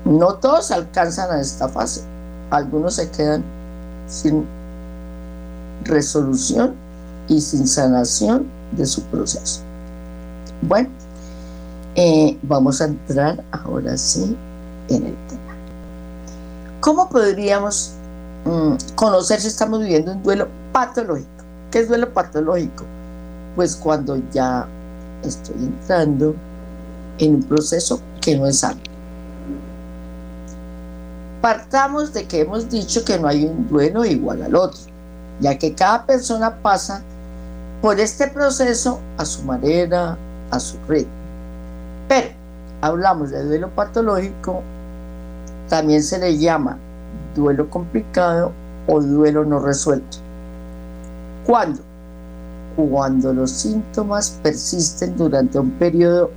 No 0.05 0.35
todos 0.35 0.71
alcanzan 0.71 1.31
a 1.31 1.41
esta 1.41 1.67
fase, 1.67 2.01
algunos 2.49 2.95
se 2.95 3.09
quedan 3.09 3.43
sin 4.07 4.45
resolución 5.83 6.75
y 7.27 7.41
sin 7.41 7.67
sanación 7.67 8.47
de 8.71 8.85
su 8.85 9.01
proceso. 9.03 9.61
Bueno, 10.61 10.89
eh, 11.95 12.37
vamos 12.43 12.81
a 12.81 12.85
entrar 12.85 13.43
ahora 13.51 13.97
sí 13.97 14.35
en 14.89 15.07
el 15.07 15.15
tema. 15.27 15.55
¿Cómo 16.79 17.09
podríamos 17.09 17.93
conocer 18.95 19.41
si 19.41 19.47
estamos 19.47 19.79
viviendo 19.79 20.11
un 20.11 20.23
duelo 20.23 20.47
patológico? 20.71 21.29
¿Qué 21.71 21.79
es 21.79 21.87
duelo 21.87 22.13
patológico? 22.13 22.85
Pues 23.55 23.75
cuando 23.75 24.17
ya 24.31 24.67
estoy 25.23 25.55
entrando 25.59 26.35
en 27.17 27.35
un 27.35 27.43
proceso 27.43 27.99
que 28.21 28.37
no 28.37 28.45
es 28.45 28.59
sano. 28.59 28.79
Partamos 31.41 32.13
de 32.13 32.25
que 32.25 32.41
hemos 32.41 32.69
dicho 32.69 33.03
que 33.05 33.19
no 33.19 33.27
hay 33.27 33.45
un 33.45 33.67
duelo 33.67 34.05
igual 34.05 34.41
al 34.41 34.55
otro, 34.55 34.79
ya 35.39 35.57
que 35.57 35.73
cada 35.73 36.05
persona 36.05 36.55
pasa 36.57 37.01
por 37.81 37.99
este 37.99 38.27
proceso 38.27 38.99
a 39.17 39.25
su 39.25 39.43
manera, 39.43 40.17
a 40.51 40.59
su 40.59 40.77
ritmo. 40.87 41.11
Pero 42.07 42.29
hablamos 42.81 43.29
de 43.29 43.43
duelo 43.43 43.69
patológico, 43.69 44.61
también 45.69 46.01
se 46.03 46.17
le 46.17 46.37
llama 46.37 46.77
duelo 47.37 47.69
complicado 47.69 48.51
o 48.87 48.99
duelo 48.99 49.45
no 49.45 49.59
resuelto. 49.59 50.17
¿Cuándo? 51.45 51.79
Cuando 52.75 53.33
los 53.33 53.51
síntomas 53.51 54.31
persisten 54.43 55.15
durante 55.15 55.57
un 55.57 55.71
periodo 55.71 56.29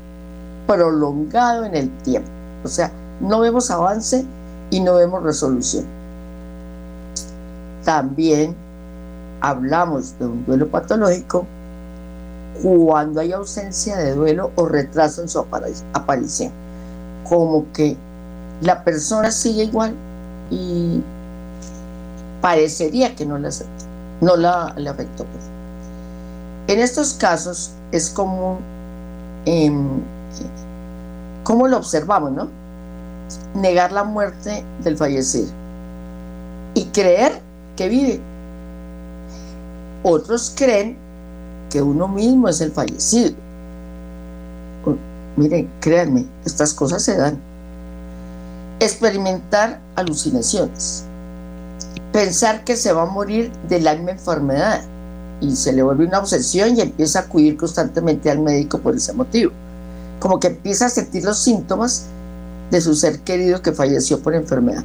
prolongado 0.67 1.65
en 1.65 1.75
el 1.75 1.91
tiempo. 2.03 2.31
O 2.65 2.69
sea, 2.69 2.93
no 3.21 3.41
vemos 3.41 3.71
avance 3.71 4.25
y 4.71 4.81
no 4.81 4.95
vemos 4.95 5.23
resolución. 5.23 5.85
También 7.85 8.55
hablamos 9.41 10.19
de 10.19 10.27
un 10.27 10.45
duelo 10.45 10.69
patológico 10.69 11.47
cuando 12.63 13.21
hay 13.21 13.33
ausencia 13.33 13.97
de 13.97 14.15
duelo 14.15 14.51
o 14.55 14.67
retraso 14.67 15.23
en 15.23 15.29
su 15.29 15.45
aparición. 15.93 16.53
Como 17.29 17.67
que 17.73 17.97
la 18.61 18.85
persona 18.85 19.31
sigue 19.31 19.65
igual 19.65 19.95
y 20.51 21.03
parecería 22.41 23.15
que 23.15 23.27
no 23.27 23.39
la 23.39 23.49
aceptó 23.49 23.91
no 24.21 24.37
la, 24.37 24.75
le 24.77 24.89
afectó. 24.89 25.25
En 26.67 26.79
estos 26.79 27.15
casos 27.15 27.73
es 27.93 28.11
común, 28.11 28.59
eh, 29.47 29.73
¿cómo 31.43 31.67
lo 31.67 31.79
observamos, 31.79 32.33
no? 32.33 32.49
Negar 33.55 33.93
la 33.93 34.05
muerte 34.05 34.65
del 34.83 34.97
fallecido 34.97 35.49
y 36.75 36.85
creer 36.87 37.41
que 37.77 37.89
vive. 37.89 38.21
Otros 40.03 40.53
creen 40.57 40.97
que 41.71 41.83
uno 41.83 42.09
mismo 42.09 42.49
es 42.49 42.61
el 42.61 42.73
fallecido. 42.73 43.33
Miren, 45.37 45.71
créanme, 45.81 46.27
estas 46.45 46.75
cosas 46.75 47.03
se 47.03 47.17
dan. 47.17 47.41
Experimentar 48.81 49.81
alucinaciones 49.95 51.05
pensar 52.13 52.65
que 52.65 52.77
se 52.77 52.93
va 52.93 53.03
a 53.03 53.07
morir 53.07 53.53
de 53.69 53.81
la 53.81 53.95
misma 53.95 54.13
enfermedad 54.13 54.83
y 55.41 55.55
se 55.57 55.73
le 55.73 55.83
vuelve 55.83 56.07
una 56.07 56.19
obsesión 56.19 56.77
y 56.77 56.81
empieza 56.81 57.21
a 57.21 57.23
acudir 57.23 57.57
constantemente 57.57 58.31
al 58.31 58.41
médico 58.41 58.79
por 58.79 58.95
ese 58.95 59.13
motivo. 59.13 59.53
Como 60.19 60.39
que 60.39 60.49
empieza 60.49 60.87
a 60.87 60.91
sentir 60.91 61.25
los 61.25 61.39
síntomas 61.39 62.07
de 62.71 62.81
su 62.81 62.95
ser 62.95 63.21
querido 63.21 63.63
que 63.63 63.73
falleció 63.73 64.21
por 64.21 64.35
enfermedad. 64.35 64.85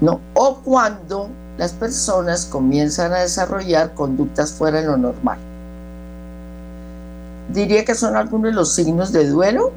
¿No? 0.00 0.20
O 0.34 0.60
cuando 0.64 1.28
las 1.58 1.72
personas 1.72 2.46
comienzan 2.46 3.12
a 3.12 3.18
desarrollar 3.18 3.94
conductas 3.94 4.52
fuera 4.52 4.80
de 4.80 4.86
lo 4.86 4.96
normal. 4.96 5.38
Diría 7.52 7.84
que 7.84 7.94
son 7.94 8.16
algunos 8.16 8.50
de 8.50 8.54
los 8.54 8.72
signos 8.72 9.12
de 9.12 9.28
duelo 9.28 9.72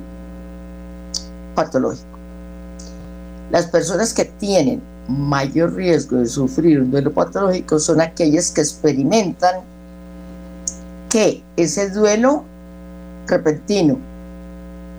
patológico. 1.56 2.11
Las 3.52 3.68
personas 3.68 4.14
que 4.14 4.26
tienen 4.26 4.82
mayor 5.10 5.76
riesgo 5.76 6.18
de 6.18 6.26
sufrir 6.26 6.80
un 6.80 6.92
duelo 6.92 7.12
patológico 7.14 7.80
son 7.80 8.00
aquellas 8.00 8.50
que 8.50 8.62
experimentan 8.62 9.56
que 11.10 11.44
ese 11.58 11.90
duelo 11.90 12.46
repentino, 13.28 13.98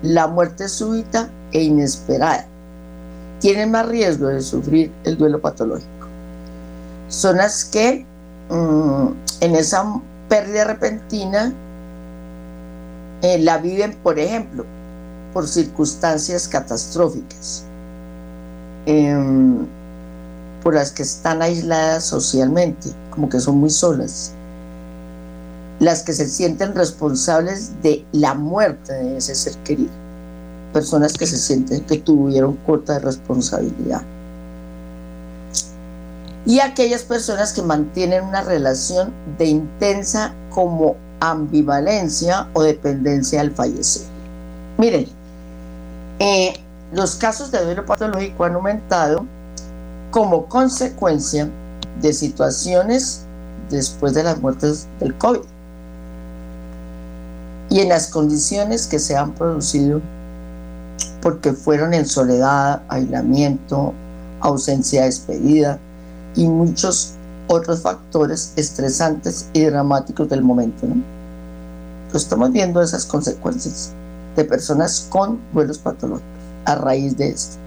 la 0.03 0.27
muerte 0.27 0.69
súbita 0.69 1.29
e 1.51 1.63
inesperada, 1.63 2.45
tienen 3.39 3.71
más 3.71 3.87
riesgo 3.87 4.27
de 4.27 4.41
sufrir 4.41 4.91
el 5.03 5.17
duelo 5.17 5.41
patológico. 5.41 5.89
Son 7.07 7.37
las 7.37 7.65
que 7.65 8.05
mm, 8.49 9.07
en 9.41 9.55
esa 9.55 9.99
pérdida 10.29 10.65
repentina 10.65 11.51
eh, 13.23 13.39
la 13.39 13.57
viven, 13.57 13.97
por 14.03 14.19
ejemplo, 14.19 14.63
por 15.33 15.47
circunstancias 15.47 16.47
catastróficas. 16.47 17.65
Em, 18.85 19.65
por 20.61 20.75
las 20.75 20.91
que 20.91 21.03
están 21.03 21.41
aisladas 21.41 22.05
socialmente, 22.05 22.89
como 23.11 23.29
que 23.29 23.39
son 23.39 23.57
muy 23.57 23.69
solas, 23.69 24.33
las 25.79 26.03
que 26.03 26.13
se 26.13 26.27
sienten 26.27 26.73
responsables 26.73 27.81
de 27.81 28.05
la 28.13 28.33
muerte 28.33 28.93
de 28.93 29.17
ese 29.17 29.35
ser 29.35 29.55
querido, 29.63 29.91
personas 30.71 31.13
que 31.13 31.27
se 31.27 31.37
sienten 31.37 31.81
que 31.81 31.97
tuvieron 31.97 32.55
cuota 32.65 32.93
de 32.93 32.99
responsabilidad. 32.99 34.01
Y 36.45 36.59
aquellas 36.59 37.03
personas 37.03 37.53
que 37.53 37.61
mantienen 37.61 38.23
una 38.23 38.41
relación 38.41 39.13
de 39.37 39.45
intensa 39.45 40.33
como 40.49 40.95
ambivalencia 41.19 42.47
o 42.53 42.63
dependencia 42.63 43.39
al 43.39 43.51
fallecer. 43.51 44.03
Miren, 44.77 45.07
eh, 46.19 46.53
los 46.93 47.15
casos 47.15 47.49
de 47.49 47.63
duelo 47.63 47.85
patológico 47.85 48.43
han 48.43 48.53
aumentado 48.53 49.25
como 50.11 50.45
consecuencia 50.45 51.49
de 52.01 52.13
situaciones 52.13 53.25
después 53.71 54.13
de 54.13 54.23
las 54.23 54.39
muertes 54.39 54.87
del 54.99 55.17
COVID 55.17 55.39
y 57.69 57.79
en 57.79 57.89
las 57.89 58.07
condiciones 58.07 58.85
que 58.85 58.99
se 58.99 59.15
han 59.15 59.31
producido 59.31 60.01
porque 61.21 61.53
fueron 61.53 61.95
en 61.95 62.05
soledad, 62.05 62.83
aislamiento, 62.89 63.93
ausencia 64.41 65.01
de 65.01 65.07
despedida 65.07 65.79
y 66.35 66.47
muchos 66.47 67.13
otros 67.47 67.81
factores 67.81 68.53
estresantes 68.55 69.47
y 69.53 69.63
dramáticos 69.63 70.29
del 70.29 70.43
momento. 70.43 70.85
estamos 72.13 72.51
viendo 72.51 72.81
esas 72.81 73.05
consecuencias 73.05 73.91
de 74.35 74.43
personas 74.45 75.07
con 75.09 75.39
duelos 75.53 75.79
patológicos 75.79 76.42
a 76.65 76.75
raíz 76.75 77.17
de 77.17 77.29
esto. 77.29 77.57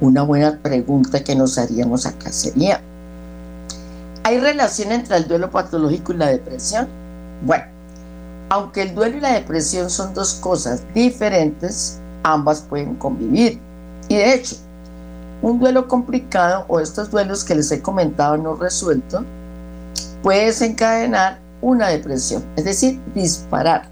Una 0.00 0.22
buena 0.22 0.58
pregunta 0.58 1.24
que 1.24 1.34
nos 1.34 1.58
haríamos 1.58 2.06
acá 2.06 2.30
sería, 2.30 2.80
¿hay 4.22 4.38
relación 4.38 4.92
entre 4.92 5.16
el 5.16 5.26
duelo 5.26 5.50
patológico 5.50 6.12
y 6.12 6.16
la 6.16 6.26
depresión? 6.26 6.86
Bueno, 7.44 7.64
aunque 8.50 8.82
el 8.82 8.94
duelo 8.94 9.16
y 9.16 9.20
la 9.20 9.32
depresión 9.32 9.90
son 9.90 10.14
dos 10.14 10.34
cosas 10.34 10.82
diferentes, 10.94 11.98
ambas 12.22 12.62
pueden 12.62 12.94
convivir. 12.94 13.60
Y 14.08 14.16
de 14.16 14.34
hecho, 14.34 14.56
un 15.42 15.58
duelo 15.58 15.86
complicado 15.86 16.64
o 16.68 16.80
estos 16.80 17.10
duelos 17.10 17.44
que 17.44 17.54
les 17.54 17.70
he 17.70 17.82
comentado 17.82 18.36
no 18.36 18.54
resuelto 18.54 19.24
puede 20.22 20.46
desencadenar 20.46 21.38
una 21.60 21.88
depresión, 21.88 22.44
es 22.56 22.64
decir, 22.64 23.00
disparar. 23.14 23.88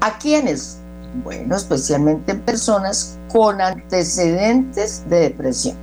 ¿A 0.00 0.18
quiénes? 0.18 0.78
Bueno, 1.24 1.56
especialmente 1.56 2.32
en 2.32 2.40
personas 2.40 3.18
con 3.30 3.60
antecedentes 3.60 5.08
de 5.08 5.20
depresión. 5.20 5.76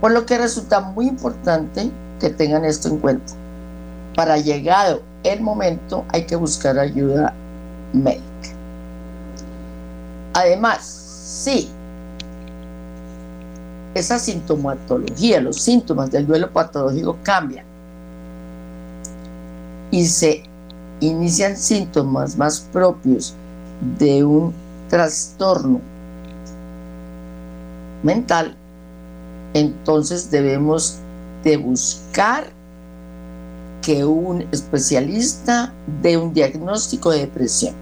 Por 0.00 0.12
lo 0.12 0.26
que 0.26 0.38
resulta 0.38 0.80
muy 0.80 1.06
importante 1.06 1.90
que 2.18 2.30
tengan 2.30 2.64
esto 2.64 2.88
en 2.88 2.98
cuenta. 2.98 3.32
Para 4.16 4.36
llegado 4.38 5.02
el 5.22 5.40
momento 5.40 6.04
hay 6.08 6.24
que 6.24 6.36
buscar 6.36 6.78
ayuda 6.78 7.34
médica. 7.92 8.24
Además, 10.32 10.84
sí, 10.84 11.70
esa 13.94 14.18
sintomatología, 14.18 15.40
los 15.40 15.60
síntomas 15.60 16.10
del 16.10 16.26
duelo 16.26 16.50
patológico 16.50 17.16
cambian 17.22 17.66
y 19.90 20.06
se 20.06 20.44
inician 21.00 21.56
síntomas 21.56 22.36
más 22.36 22.60
propios 22.72 23.34
de 23.98 24.24
un 24.24 24.52
trastorno 24.88 25.80
mental, 28.02 28.56
entonces 29.54 30.30
debemos 30.30 30.98
de 31.42 31.56
buscar 31.56 32.44
que 33.82 34.04
un 34.04 34.42
especialista 34.52 35.72
dé 36.02 36.16
un 36.16 36.32
diagnóstico 36.32 37.10
de 37.10 37.20
depresión. 37.20 37.74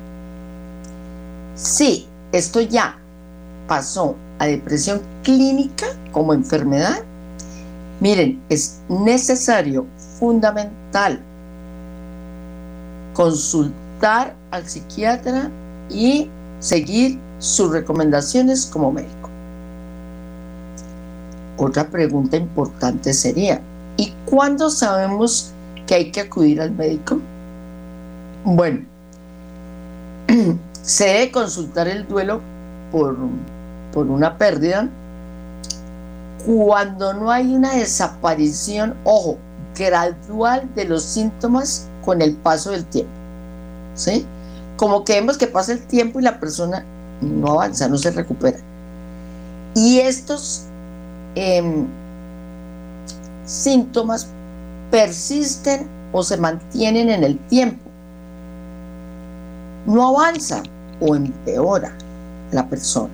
Si 1.54 2.06
esto 2.32 2.60
ya 2.60 2.98
pasó 3.66 4.14
a 4.38 4.46
depresión 4.46 5.00
clínica 5.24 5.86
como 6.12 6.32
enfermedad, 6.32 7.02
miren, 8.00 8.40
es 8.48 8.80
necesario, 8.88 9.86
fundamental, 10.18 11.20
consultar 13.18 14.36
al 14.52 14.68
psiquiatra 14.68 15.50
y 15.90 16.30
seguir 16.60 17.18
sus 17.40 17.72
recomendaciones 17.72 18.64
como 18.64 18.92
médico. 18.92 19.28
Otra 21.56 21.88
pregunta 21.90 22.36
importante 22.36 23.12
sería, 23.12 23.60
¿y 23.96 24.12
cuándo 24.24 24.70
sabemos 24.70 25.50
que 25.84 25.96
hay 25.96 26.12
que 26.12 26.20
acudir 26.20 26.60
al 26.60 26.70
médico? 26.70 27.18
Bueno, 28.44 28.86
se 30.82 31.06
debe 31.06 31.32
consultar 31.32 31.88
el 31.88 32.06
duelo 32.06 32.40
por, 32.92 33.16
por 33.92 34.06
una 34.06 34.38
pérdida 34.38 34.88
cuando 36.46 37.14
no 37.14 37.32
hay 37.32 37.52
una 37.52 37.74
desaparición, 37.74 38.94
ojo, 39.02 39.38
gradual 39.76 40.72
de 40.76 40.84
los 40.84 41.02
síntomas 41.02 41.87
con 42.08 42.22
el 42.22 42.36
paso 42.36 42.70
del 42.70 42.86
tiempo. 42.86 43.12
¿Sí? 43.94 44.24
Como 44.78 45.04
que 45.04 45.12
vemos 45.12 45.36
que 45.36 45.46
pasa 45.46 45.72
el 45.72 45.86
tiempo 45.86 46.20
y 46.20 46.22
la 46.22 46.40
persona 46.40 46.82
no 47.20 47.50
avanza, 47.52 47.86
no 47.86 47.98
se 47.98 48.12
recupera. 48.12 48.56
Y 49.74 49.98
estos 49.98 50.62
em, 51.34 51.86
síntomas 53.44 54.26
persisten 54.90 55.86
o 56.10 56.22
se 56.22 56.38
mantienen 56.38 57.10
en 57.10 57.24
el 57.24 57.38
tiempo. 57.40 57.90
No 59.84 60.08
avanza 60.08 60.62
o 61.00 61.14
empeora 61.14 61.92
la 62.52 62.66
persona. 62.66 63.12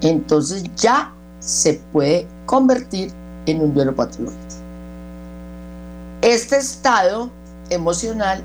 Entonces 0.00 0.64
ya 0.74 1.12
se 1.40 1.74
puede 1.92 2.26
convertir 2.46 3.12
en 3.44 3.60
un 3.60 3.74
duelo 3.74 3.94
patológico. 3.94 4.40
Este 6.22 6.56
estado 6.56 7.30
emocional 7.70 8.42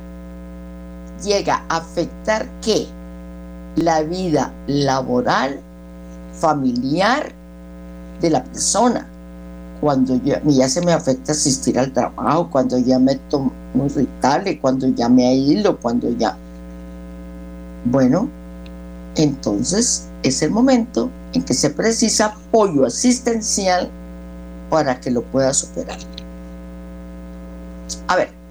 llega 1.24 1.64
a 1.70 1.78
afectar 1.78 2.48
qué? 2.62 2.88
La 3.76 4.02
vida 4.02 4.54
laboral, 4.68 5.60
familiar 6.34 7.32
de 8.22 8.30
la 8.30 8.44
persona. 8.44 9.08
Cuando 9.82 10.16
ya, 10.24 10.42
ya 10.46 10.70
se 10.70 10.82
me 10.82 10.94
afecta 10.94 11.34
asistir 11.34 11.78
al 11.78 11.92
trabajo, 11.92 12.50
cuando 12.50 12.78
ya 12.78 13.00
me 13.00 13.16
tomo 13.30 13.52
irritable, 13.86 14.60
cuando 14.60 14.88
ya 14.88 15.10
me 15.10 15.28
aíslo, 15.28 15.78
cuando 15.80 16.10
ya... 16.18 16.38
Bueno, 17.86 18.30
entonces 19.16 20.08
es 20.24 20.42
el 20.42 20.52
momento 20.52 21.10
en 21.34 21.44
que 21.44 21.54
se 21.54 21.70
precisa 21.70 22.28
apoyo 22.28 22.86
asistencial 22.86 23.90
para 24.70 25.00
que 25.00 25.12
lo 25.12 25.22
pueda 25.24 25.54
superar. 25.54 26.00
A 28.08 28.16
ver, 28.16 28.43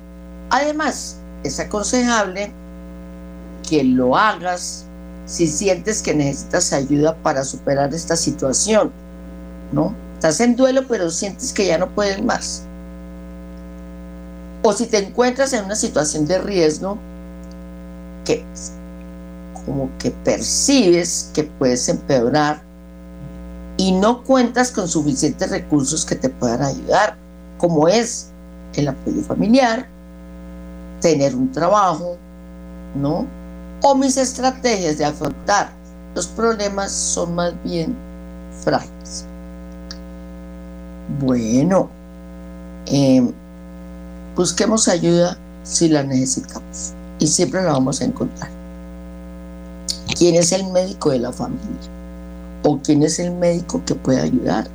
Además, 0.53 1.17
es 1.45 1.59
aconsejable 1.59 2.53
que 3.67 3.83
lo 3.83 4.19
hagas 4.19 4.85
si 5.25 5.47
sientes 5.47 6.03
que 6.03 6.15
necesitas 6.15 6.75
ayuda 6.75 7.17
para 7.23 7.43
superar 7.43 7.95
esta 7.95 8.17
situación, 8.17 8.93
¿no? 9.73 9.95
Estás 10.13 10.41
en 10.41 10.55
duelo, 10.55 10.87
pero 10.87 11.11
sientes 11.11 11.55
que 11.55 11.69
ya 11.69 11.79
no 11.79 11.89
puedes 11.89 12.23
más. 12.23 12.65
O 14.63 14.75
si 14.75 14.85
te 14.85 14.99
encuentras 14.99 15.55
en 15.55 15.65
una 15.65 15.75
situación 15.75 16.27
de 16.27 16.39
riesgo 16.39 16.99
que 18.27 18.45
como 19.65 19.89
que 19.99 20.11
percibes 20.11 21.31
que 21.33 21.45
puedes 21.45 21.89
empeorar 21.89 22.63
y 23.79 23.93
no 23.93 24.23
cuentas 24.23 24.71
con 24.71 24.87
suficientes 24.87 25.51
recursos 25.51 26.05
que 26.05 26.17
te 26.17 26.29
puedan 26.29 26.61
ayudar, 26.61 27.17
como 27.57 27.89
es 27.89 28.29
el 28.75 28.89
apoyo 28.89 29.23
familiar, 29.23 29.92
tener 31.03 31.35
un 31.35 31.53
trabajo, 31.53 32.17
¿no? 32.95 33.27
O 33.83 33.95
mis 33.95 34.17
estrategias 34.17 34.97
de 34.97 35.05
afrontar 35.05 35.71
los 36.15 36.27
problemas 36.29 36.93
son 36.93 37.35
más 37.35 37.53
bien 37.65 37.95
frágiles. 38.63 39.27
Bueno, 41.21 41.89
em, 42.87 43.33
busquemos 44.37 44.89
ayuda 44.89 45.37
si 45.63 45.89
la 45.89 46.03
necesitamos 46.03 46.95
y 47.19 47.27
siempre 47.27 47.63
la 47.63 47.73
vamos 47.73 48.01
a 48.01 48.05
encontrar. 48.05 48.51
¿Quién 50.17 50.37
es 50.37 50.53
el 50.53 50.71
médico 50.71 51.11
de 51.11 51.19
la 51.19 51.33
familia? 51.33 51.91
¿O 52.65 52.79
quién 52.79 53.03
es 53.03 53.19
el 53.19 53.33
médico 53.33 53.83
que 53.85 53.95
puede 53.95 54.21
ayudar? 54.21 54.69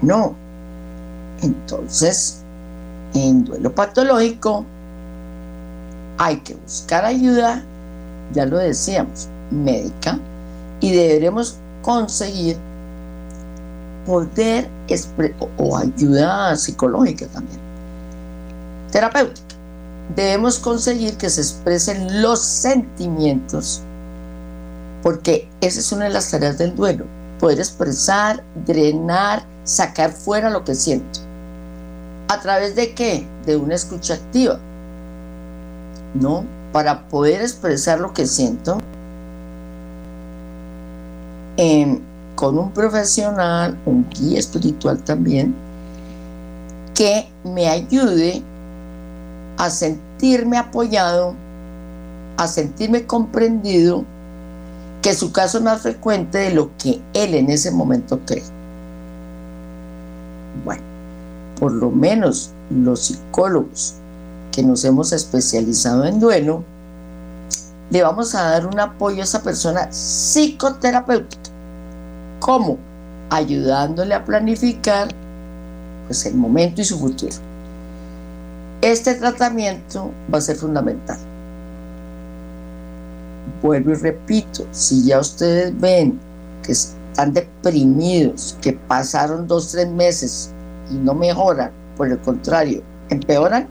Bueno, 0.00 0.34
entonces 1.42 2.43
en 3.14 3.44
duelo 3.44 3.74
patológico 3.74 4.64
hay 6.18 6.36
que 6.38 6.54
buscar 6.54 7.04
ayuda, 7.04 7.62
ya 8.32 8.46
lo 8.46 8.58
decíamos, 8.58 9.28
médica, 9.50 10.18
y 10.80 10.92
deberemos 10.92 11.56
conseguir 11.82 12.56
poder 14.06 14.68
o 15.58 15.76
ayuda 15.76 16.56
psicológica 16.56 17.26
también, 17.28 17.58
terapéutica. 18.90 19.54
Debemos 20.14 20.58
conseguir 20.58 21.16
que 21.16 21.30
se 21.30 21.40
expresen 21.40 22.20
los 22.20 22.40
sentimientos, 22.40 23.82
porque 25.02 25.48
esa 25.60 25.80
es 25.80 25.92
una 25.92 26.04
de 26.04 26.10
las 26.10 26.30
tareas 26.30 26.58
del 26.58 26.76
duelo, 26.76 27.06
poder 27.40 27.58
expresar, 27.58 28.44
drenar, 28.66 29.44
sacar 29.64 30.12
fuera 30.12 30.50
lo 30.50 30.62
que 30.64 30.74
siento. 30.74 31.23
¿A 32.34 32.40
través 32.40 32.74
de 32.74 32.94
qué? 32.94 33.24
De 33.46 33.56
una 33.56 33.76
escucha 33.76 34.14
activa. 34.14 34.58
¿No? 36.14 36.44
Para 36.72 37.06
poder 37.08 37.40
expresar 37.42 38.00
lo 38.00 38.12
que 38.12 38.26
siento 38.26 38.78
em, 41.56 42.00
con 42.34 42.58
un 42.58 42.72
profesional, 42.72 43.78
un 43.86 44.04
guía 44.10 44.40
espiritual 44.40 44.98
también, 45.04 45.54
que 46.92 47.28
me 47.44 47.68
ayude 47.68 48.42
a 49.56 49.70
sentirme 49.70 50.58
apoyado 50.58 51.34
a 52.36 52.48
sentirme 52.48 53.06
comprendido 53.06 54.04
que 55.02 55.14
su 55.14 55.30
caso 55.30 55.58
es 55.58 55.64
más 55.64 55.82
frecuente 55.82 56.38
de 56.38 56.50
lo 56.50 56.76
que 56.78 57.00
él 57.12 57.34
en 57.34 57.48
ese 57.50 57.70
momento 57.70 58.18
cree. 58.26 58.42
Bueno, 60.64 60.82
por 61.58 61.72
lo 61.72 61.90
menos 61.90 62.50
los 62.70 63.06
psicólogos 63.06 63.94
que 64.52 64.62
nos 64.62 64.84
hemos 64.84 65.12
especializado 65.12 66.04
en 66.04 66.20
duelo, 66.20 66.64
le 67.90 68.02
vamos 68.02 68.34
a 68.34 68.42
dar 68.50 68.66
un 68.66 68.78
apoyo 68.78 69.20
a 69.20 69.24
esa 69.24 69.42
persona 69.42 69.88
psicoterapéutica. 69.90 71.50
¿Cómo? 72.40 72.78
Ayudándole 73.30 74.14
a 74.14 74.24
planificar 74.24 75.08
pues, 76.06 76.24
el 76.26 76.34
momento 76.34 76.80
y 76.80 76.84
su 76.84 76.98
futuro. 76.98 77.34
Este 78.80 79.14
tratamiento 79.14 80.10
va 80.32 80.38
a 80.38 80.42
ser 80.42 80.56
fundamental. 80.56 81.18
Vuelvo 83.62 83.92
y 83.92 83.94
repito, 83.94 84.66
si 84.72 85.04
ya 85.04 85.20
ustedes 85.20 85.78
ven 85.80 86.18
que 86.62 86.72
están 86.72 87.32
deprimidos, 87.32 88.56
que 88.60 88.72
pasaron 88.72 89.46
dos, 89.46 89.72
tres 89.72 89.88
meses 89.88 90.53
y 90.90 90.94
no 90.94 91.14
mejoran, 91.14 91.70
por 91.96 92.08
el 92.08 92.18
contrario, 92.20 92.82
empeoran, 93.08 93.68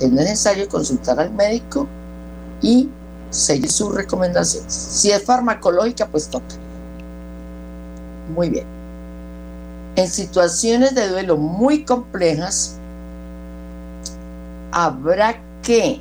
es 0.00 0.10
necesario 0.10 0.68
consultar 0.68 1.20
al 1.20 1.32
médico 1.32 1.86
y 2.62 2.88
seguir 3.30 3.70
sus 3.70 3.94
recomendaciones. 3.94 4.72
Si 4.72 5.10
es 5.10 5.22
farmacológica, 5.24 6.06
pues 6.06 6.28
toca. 6.28 6.54
Muy 8.34 8.48
bien. 8.48 8.66
En 9.96 10.08
situaciones 10.08 10.94
de 10.94 11.08
duelo 11.08 11.36
muy 11.36 11.84
complejas, 11.84 12.76
habrá 14.72 15.34
que 15.62 16.00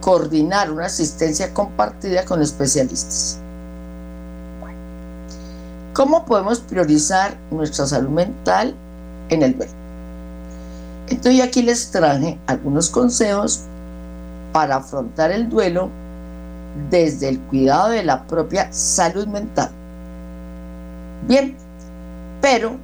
coordinar 0.00 0.70
una 0.70 0.86
asistencia 0.86 1.54
compartida 1.54 2.24
con 2.24 2.42
especialistas. 2.42 3.38
¿Cómo 5.94 6.24
podemos 6.24 6.60
priorizar 6.60 7.36
nuestra 7.50 7.86
salud 7.86 8.08
mental 8.08 8.74
en 9.32 9.42
el 9.42 9.56
duelo? 9.56 9.72
Entonces 11.08 11.42
aquí 11.42 11.62
les 11.62 11.90
traje 11.90 12.38
algunos 12.46 12.88
consejos 12.88 13.64
para 14.52 14.76
afrontar 14.76 15.30
el 15.30 15.48
duelo 15.48 15.90
desde 16.90 17.28
el 17.28 17.40
cuidado 17.40 17.90
de 17.90 18.02
la 18.02 18.24
propia 18.26 18.72
salud 18.72 19.26
mental. 19.26 19.70
Bien, 21.26 21.54
pero 22.40 22.76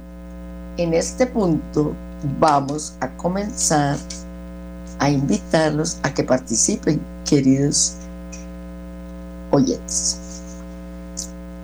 en 0.77 0.93
este 0.93 1.25
punto 1.25 1.93
vamos 2.39 2.95
a 3.01 3.09
comenzar 3.17 3.97
a 4.99 5.09
invitarlos 5.09 5.97
a 6.03 6.13
que 6.13 6.23
participen, 6.23 7.01
queridos 7.27 7.95
oyentes. 9.51 10.19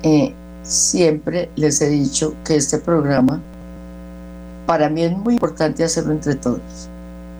Eh, 0.03 0.33
siempre 0.63 1.49
les 1.55 1.81
he 1.81 1.89
dicho 1.89 2.33
que 2.43 2.55
este 2.55 2.77
programa 2.77 3.41
para 4.65 4.89
mí 4.89 5.03
es 5.03 5.15
muy 5.15 5.35
importante 5.35 5.83
hacerlo 5.83 6.11
entre 6.11 6.35
todos. 6.35 6.89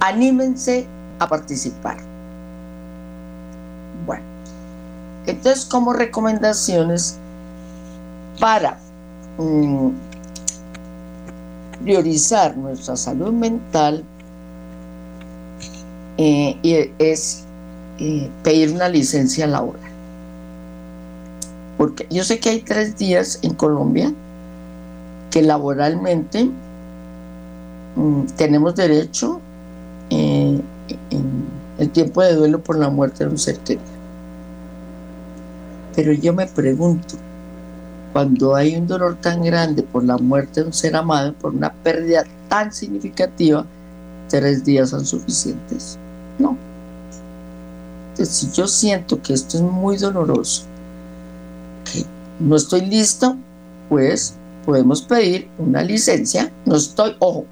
Anímense 0.01 0.87
a 1.19 1.29
participar. 1.29 1.99
Bueno, 4.07 4.23
entonces 5.27 5.65
como 5.65 5.93
recomendaciones 5.93 7.17
para 8.39 8.79
mm, 9.39 9.89
priorizar 11.83 12.57
nuestra 12.57 12.97
salud 12.97 13.33
mental 13.33 14.05
eh, 16.17 16.93
es 16.99 17.45
eh, 17.99 18.31
pedir 18.43 18.73
una 18.73 18.89
licencia 18.89 19.47
laboral 19.47 19.84
porque 21.85 22.07
yo 22.09 22.25
sé 22.25 22.41
que 22.41 22.49
hay 22.49 22.61
tres 22.63 22.97
días 22.97 23.39
en 23.43 23.53
Colombia 23.53 24.11
que 25.31 25.43
laboralmente 25.43 26.49
mm, 27.95 28.23
tenemos 28.39 28.75
derecho 28.75 29.39
eh, 30.09 30.59
en 31.11 31.45
el 31.77 31.91
tiempo 31.91 32.23
de 32.23 32.37
duelo 32.37 32.63
por 32.63 32.79
la 32.79 32.89
muerte 32.89 33.25
de 33.25 33.31
un 33.31 33.37
ser 33.37 33.59
querido. 33.59 33.85
Pero 35.95 36.15
yo 36.15 36.33
me 36.33 36.47
pregunto, 36.47 37.17
cuando 38.15 38.55
hay 38.55 38.77
un 38.77 38.87
dolor 38.87 39.17
tan 39.21 39.43
grande 39.43 39.83
por 39.83 40.05
la 40.05 40.17
muerte 40.17 40.63
de 40.63 40.69
un 40.69 40.73
ser 40.73 40.97
amado, 40.97 41.35
por 41.35 41.55
una 41.55 41.71
pérdida 41.71 42.25
tan 42.49 42.73
significativa, 42.73 43.67
tres 44.31 44.65
días 44.65 44.89
son 44.89 45.05
suficientes. 45.05 45.99
No. 46.39 46.57
Entonces, 48.13 48.35
si 48.35 48.51
yo 48.53 48.67
siento 48.67 49.21
que 49.21 49.35
esto 49.35 49.59
es 49.59 49.63
muy 49.63 49.99
doloroso, 49.99 50.65
no 52.41 52.57
estoy 52.57 52.83
listo, 52.83 53.37
pues 53.89 54.35
podemos 54.65 55.03
pedir 55.03 55.49
una 55.59 55.83
licencia. 55.83 56.51
No 56.65 56.77
estoy, 56.77 57.17
ojo, 57.19 57.45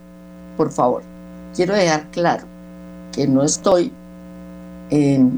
por 0.56 0.70
favor, 0.70 1.02
quiero 1.54 1.74
dejar 1.74 2.10
claro 2.10 2.44
que 3.12 3.26
no 3.26 3.42
estoy 3.42 3.92
em, 4.90 5.30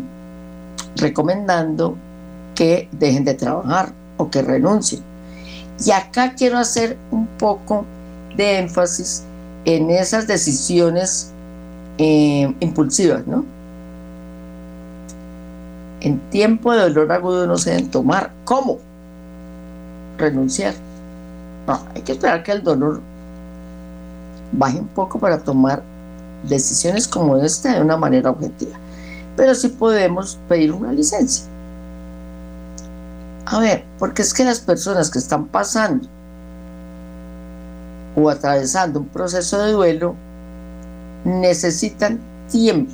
recomendando 0.96 1.96
que 2.54 2.88
dejen 2.92 3.24
de 3.24 3.34
trabajar 3.34 3.92
o 4.16 4.30
que 4.30 4.42
renuncien. 4.42 5.02
Y 5.84 5.90
acá 5.90 6.34
quiero 6.34 6.58
hacer 6.58 6.96
un 7.10 7.26
poco 7.26 7.84
de 8.36 8.58
énfasis 8.58 9.24
en 9.64 9.90
esas 9.90 10.26
decisiones 10.26 11.32
em, 11.98 12.54
impulsivas, 12.60 13.26
¿no? 13.26 13.44
En 16.00 16.20
tiempo 16.30 16.72
de 16.72 16.82
dolor 16.82 17.10
agudo 17.12 17.46
no 17.46 17.56
se 17.56 17.70
deben 17.70 17.90
tomar. 17.90 18.32
¿Cómo? 18.44 18.78
Renunciar. 20.18 20.74
No, 21.66 21.80
hay 21.94 22.02
que 22.02 22.12
esperar 22.12 22.42
que 22.42 22.52
el 22.52 22.62
dolor 22.62 23.00
baje 24.52 24.78
un 24.78 24.88
poco 24.88 25.18
para 25.18 25.38
tomar 25.38 25.82
decisiones 26.48 27.08
como 27.08 27.36
esta 27.38 27.74
de 27.74 27.80
una 27.80 27.96
manera 27.96 28.30
objetiva. 28.30 28.76
Pero 29.36 29.54
sí 29.54 29.68
podemos 29.68 30.38
pedir 30.48 30.72
una 30.72 30.92
licencia. 30.92 31.46
A 33.46 33.58
ver, 33.58 33.84
porque 33.98 34.22
es 34.22 34.32
que 34.32 34.44
las 34.44 34.60
personas 34.60 35.10
que 35.10 35.18
están 35.18 35.46
pasando 35.46 36.08
o 38.16 38.30
atravesando 38.30 39.00
un 39.00 39.06
proceso 39.06 39.58
de 39.62 39.72
duelo 39.72 40.14
necesitan 41.24 42.18
tiempo. 42.50 42.92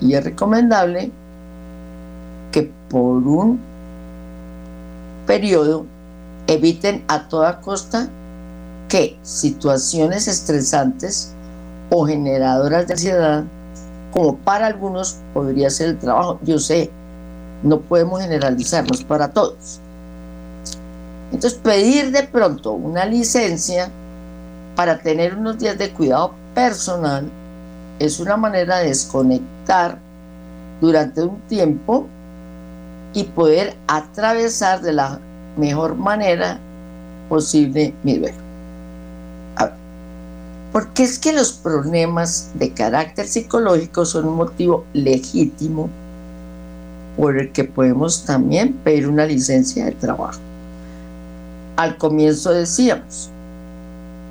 Y 0.00 0.14
es 0.14 0.22
recomendable 0.22 1.10
que 2.52 2.70
por 2.88 3.16
un 3.26 3.60
periodo, 5.28 5.84
eviten 6.46 7.04
a 7.06 7.28
toda 7.28 7.60
costa 7.60 8.08
que 8.88 9.18
situaciones 9.22 10.26
estresantes 10.26 11.34
o 11.90 12.06
generadoras 12.06 12.86
de 12.86 12.94
ansiedad, 12.94 13.44
como 14.10 14.36
para 14.38 14.66
algunos 14.66 15.18
podría 15.34 15.68
ser 15.68 15.90
el 15.90 15.98
trabajo, 15.98 16.40
yo 16.42 16.58
sé, 16.58 16.90
no 17.62 17.78
podemos 17.78 18.22
generalizarnos 18.22 19.04
para 19.04 19.28
todos. 19.28 19.80
Entonces, 21.30 21.58
pedir 21.62 22.10
de 22.10 22.22
pronto 22.22 22.72
una 22.72 23.04
licencia 23.04 23.90
para 24.76 24.98
tener 24.98 25.34
unos 25.34 25.58
días 25.58 25.76
de 25.76 25.92
cuidado 25.92 26.32
personal 26.54 27.28
es 27.98 28.18
una 28.18 28.38
manera 28.38 28.78
de 28.78 28.88
desconectar 28.88 29.98
durante 30.80 31.20
un 31.20 31.38
tiempo 31.42 32.06
y 33.14 33.24
poder 33.24 33.76
atravesar 33.86 34.80
de 34.82 34.92
la 34.92 35.18
mejor 35.56 35.96
manera 35.96 36.58
posible 37.28 37.94
mi 38.02 38.18
duelo. 38.18 38.48
Porque 40.72 41.02
es 41.02 41.18
que 41.18 41.32
los 41.32 41.52
problemas 41.52 42.50
de 42.54 42.72
carácter 42.72 43.26
psicológico 43.26 44.04
son 44.04 44.26
un 44.26 44.36
motivo 44.36 44.84
legítimo 44.92 45.88
por 47.16 47.38
el 47.38 47.50
que 47.52 47.64
podemos 47.64 48.24
también 48.24 48.74
pedir 48.84 49.08
una 49.08 49.26
licencia 49.26 49.86
de 49.86 49.92
trabajo. 49.92 50.38
Al 51.76 51.96
comienzo 51.96 52.52
decíamos, 52.52 53.30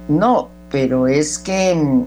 no, 0.07 0.49
pero 0.71 1.07
es 1.07 1.37
que 1.37 1.75
mm, 1.75 2.05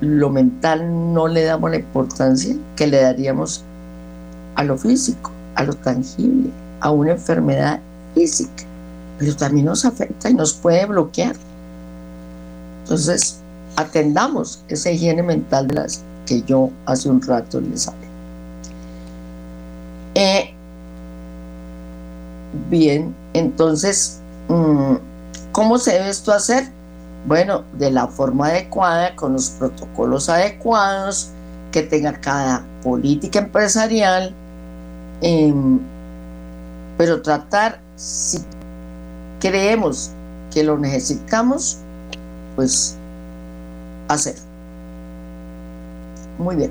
lo 0.00 0.30
mental 0.30 1.14
no 1.14 1.28
le 1.28 1.44
damos 1.44 1.70
la 1.70 1.76
importancia 1.76 2.54
que 2.76 2.86
le 2.86 3.00
daríamos 3.00 3.64
a 4.56 4.64
lo 4.64 4.76
físico, 4.76 5.30
a 5.54 5.64
lo 5.64 5.74
tangible, 5.74 6.50
a 6.80 6.90
una 6.90 7.12
enfermedad 7.12 7.80
física, 8.14 8.64
pero 9.18 9.36
también 9.36 9.66
nos 9.66 9.84
afecta 9.84 10.30
y 10.30 10.34
nos 10.34 10.52
puede 10.52 10.86
bloquear. 10.86 11.36
Entonces, 12.82 13.40
atendamos 13.76 14.62
esa 14.68 14.90
higiene 14.90 15.22
mental 15.22 15.68
de 15.68 15.74
las 15.74 16.02
que 16.26 16.42
yo 16.42 16.70
hace 16.86 17.08
un 17.08 17.22
rato 17.22 17.60
les 17.60 17.88
hablé. 17.88 18.06
Eh, 20.14 20.54
bien, 22.70 23.14
entonces, 23.32 24.20
mm, 24.48 24.94
¿cómo 25.52 25.78
se 25.78 25.92
debe 25.92 26.10
esto 26.10 26.32
hacer? 26.32 26.68
Bueno, 27.26 27.64
de 27.78 27.90
la 27.90 28.06
forma 28.06 28.48
adecuada, 28.48 29.16
con 29.16 29.32
los 29.32 29.50
protocolos 29.50 30.28
adecuados 30.28 31.30
que 31.72 31.82
tenga 31.82 32.12
cada 32.20 32.64
política 32.82 33.40
empresarial, 33.40 34.34
em, 35.24 35.80
pero 36.98 37.22
tratar, 37.22 37.80
si 37.96 38.38
creemos 39.40 40.12
que 40.52 40.62
lo 40.62 40.78
necesitamos, 40.78 41.78
pues 42.54 42.96
hacer. 44.08 44.34
Muy 46.38 46.56
bien. 46.56 46.70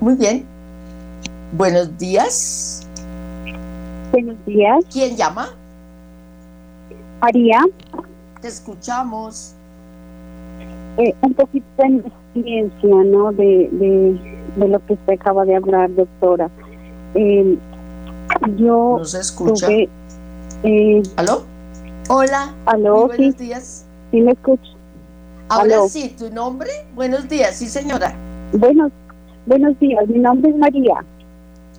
Muy 0.00 0.14
bien. 0.14 0.44
Buenos 1.52 1.96
días. 1.98 2.86
Buenos 4.12 4.36
días. 4.44 4.84
¿Quién 4.92 5.16
llama? 5.16 5.48
María. 7.20 7.60
Te 8.40 8.48
escuchamos. 8.48 9.54
Eh, 10.98 11.14
un 11.22 11.34
poquito 11.34 11.66
de 11.78 11.96
experiencia, 11.96 12.94
¿no? 13.04 13.32
De, 13.32 13.68
de, 13.72 14.68
lo 14.68 14.84
que 14.86 14.92
usted 14.92 15.14
acaba 15.14 15.44
de 15.44 15.56
hablar, 15.56 15.92
doctora. 15.94 16.50
Eh, 17.14 17.56
yo 18.56 18.96
¿No 18.98 19.04
se 19.04 19.20
escucha? 19.20 19.68
eh, 19.70 21.02
¿Aló? 21.16 21.44
Hola. 22.08 22.54
¿Aló? 22.66 23.06
buenos 23.06 23.36
días. 23.36 23.84
Sí, 24.10 24.20
me 24.20 24.32
escucho. 24.32 24.62
Ahora 25.48 25.74
Aló. 25.76 25.88
sí, 25.88 26.14
¿tu 26.18 26.30
nombre? 26.30 26.70
Buenos 26.94 27.28
días, 27.28 27.56
sí 27.56 27.68
señora. 27.68 28.14
Buenos, 28.52 28.90
buenos 29.46 29.78
días, 29.78 30.06
mi 30.08 30.18
nombre 30.18 30.50
es 30.50 30.56
María. 30.56 31.04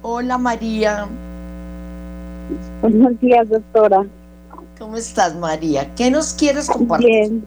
Hola 0.01 0.37
María. 0.37 1.07
Buenos 2.81 3.19
días, 3.19 3.49
doctora. 3.49 4.05
¿Cómo 4.77 4.97
estás 4.97 5.35
María? 5.35 5.93
¿Qué 5.95 6.11
nos 6.11 6.33
quieres 6.33 6.69
compartir? 6.69 7.07
Bien. 7.09 7.45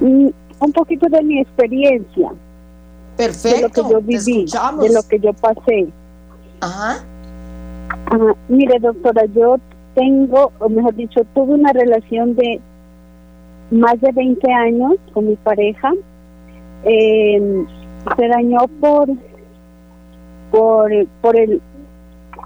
Mm, 0.00 0.28
un 0.60 0.72
poquito 0.72 1.06
de 1.08 1.22
mi 1.22 1.40
experiencia, 1.40 2.28
de 2.28 2.34
lo 2.34 3.16
Perfecto, 3.16 3.70
que 3.84 3.90
yo 3.92 3.98
te 3.98 4.04
viví, 4.04 4.44
escuchamos. 4.44 4.84
de 4.86 4.92
lo 4.92 5.02
que 5.04 5.18
yo 5.20 5.32
pasé. 5.32 5.88
Ajá, 6.60 7.04
Ajá. 8.06 8.34
Mire, 8.48 8.78
doctora, 8.80 9.24
yo 9.34 9.56
tengo, 9.94 10.52
o 10.58 10.68
mejor 10.68 10.94
dicho, 10.94 11.22
tuve 11.34 11.54
una 11.54 11.72
relación 11.72 12.34
de 12.34 12.60
más 13.70 14.00
de 14.00 14.12
20 14.12 14.52
años 14.52 14.94
con 15.12 15.28
mi 15.28 15.36
pareja. 15.36 15.92
Eh, 16.84 17.64
se 18.16 18.28
dañó 18.28 18.58
por 18.80 19.08
por 20.50 20.90
por 21.20 21.36
el 21.36 21.60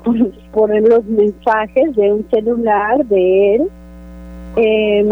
por, 0.05 0.33
por 0.53 0.89
los 0.89 1.05
mensajes 1.05 1.95
de 1.97 2.13
un 2.13 2.27
celular 2.31 3.05
de 3.07 3.57
él. 3.57 3.69
Eh, 4.57 5.09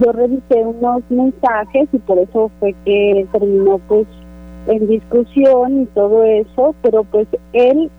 yo 0.00 0.12
revisé 0.12 0.62
unos 0.62 1.02
mensajes 1.08 1.88
y 1.92 1.98
por 1.98 2.18
eso 2.18 2.50
fue 2.58 2.74
que 2.84 3.26
terminó 3.32 3.78
pues 3.86 4.06
en 4.66 4.86
discusión 4.86 5.82
y 5.82 5.86
todo 5.86 6.24
eso, 6.24 6.74
pero 6.82 7.04
pues 7.04 7.28
él 7.52 7.90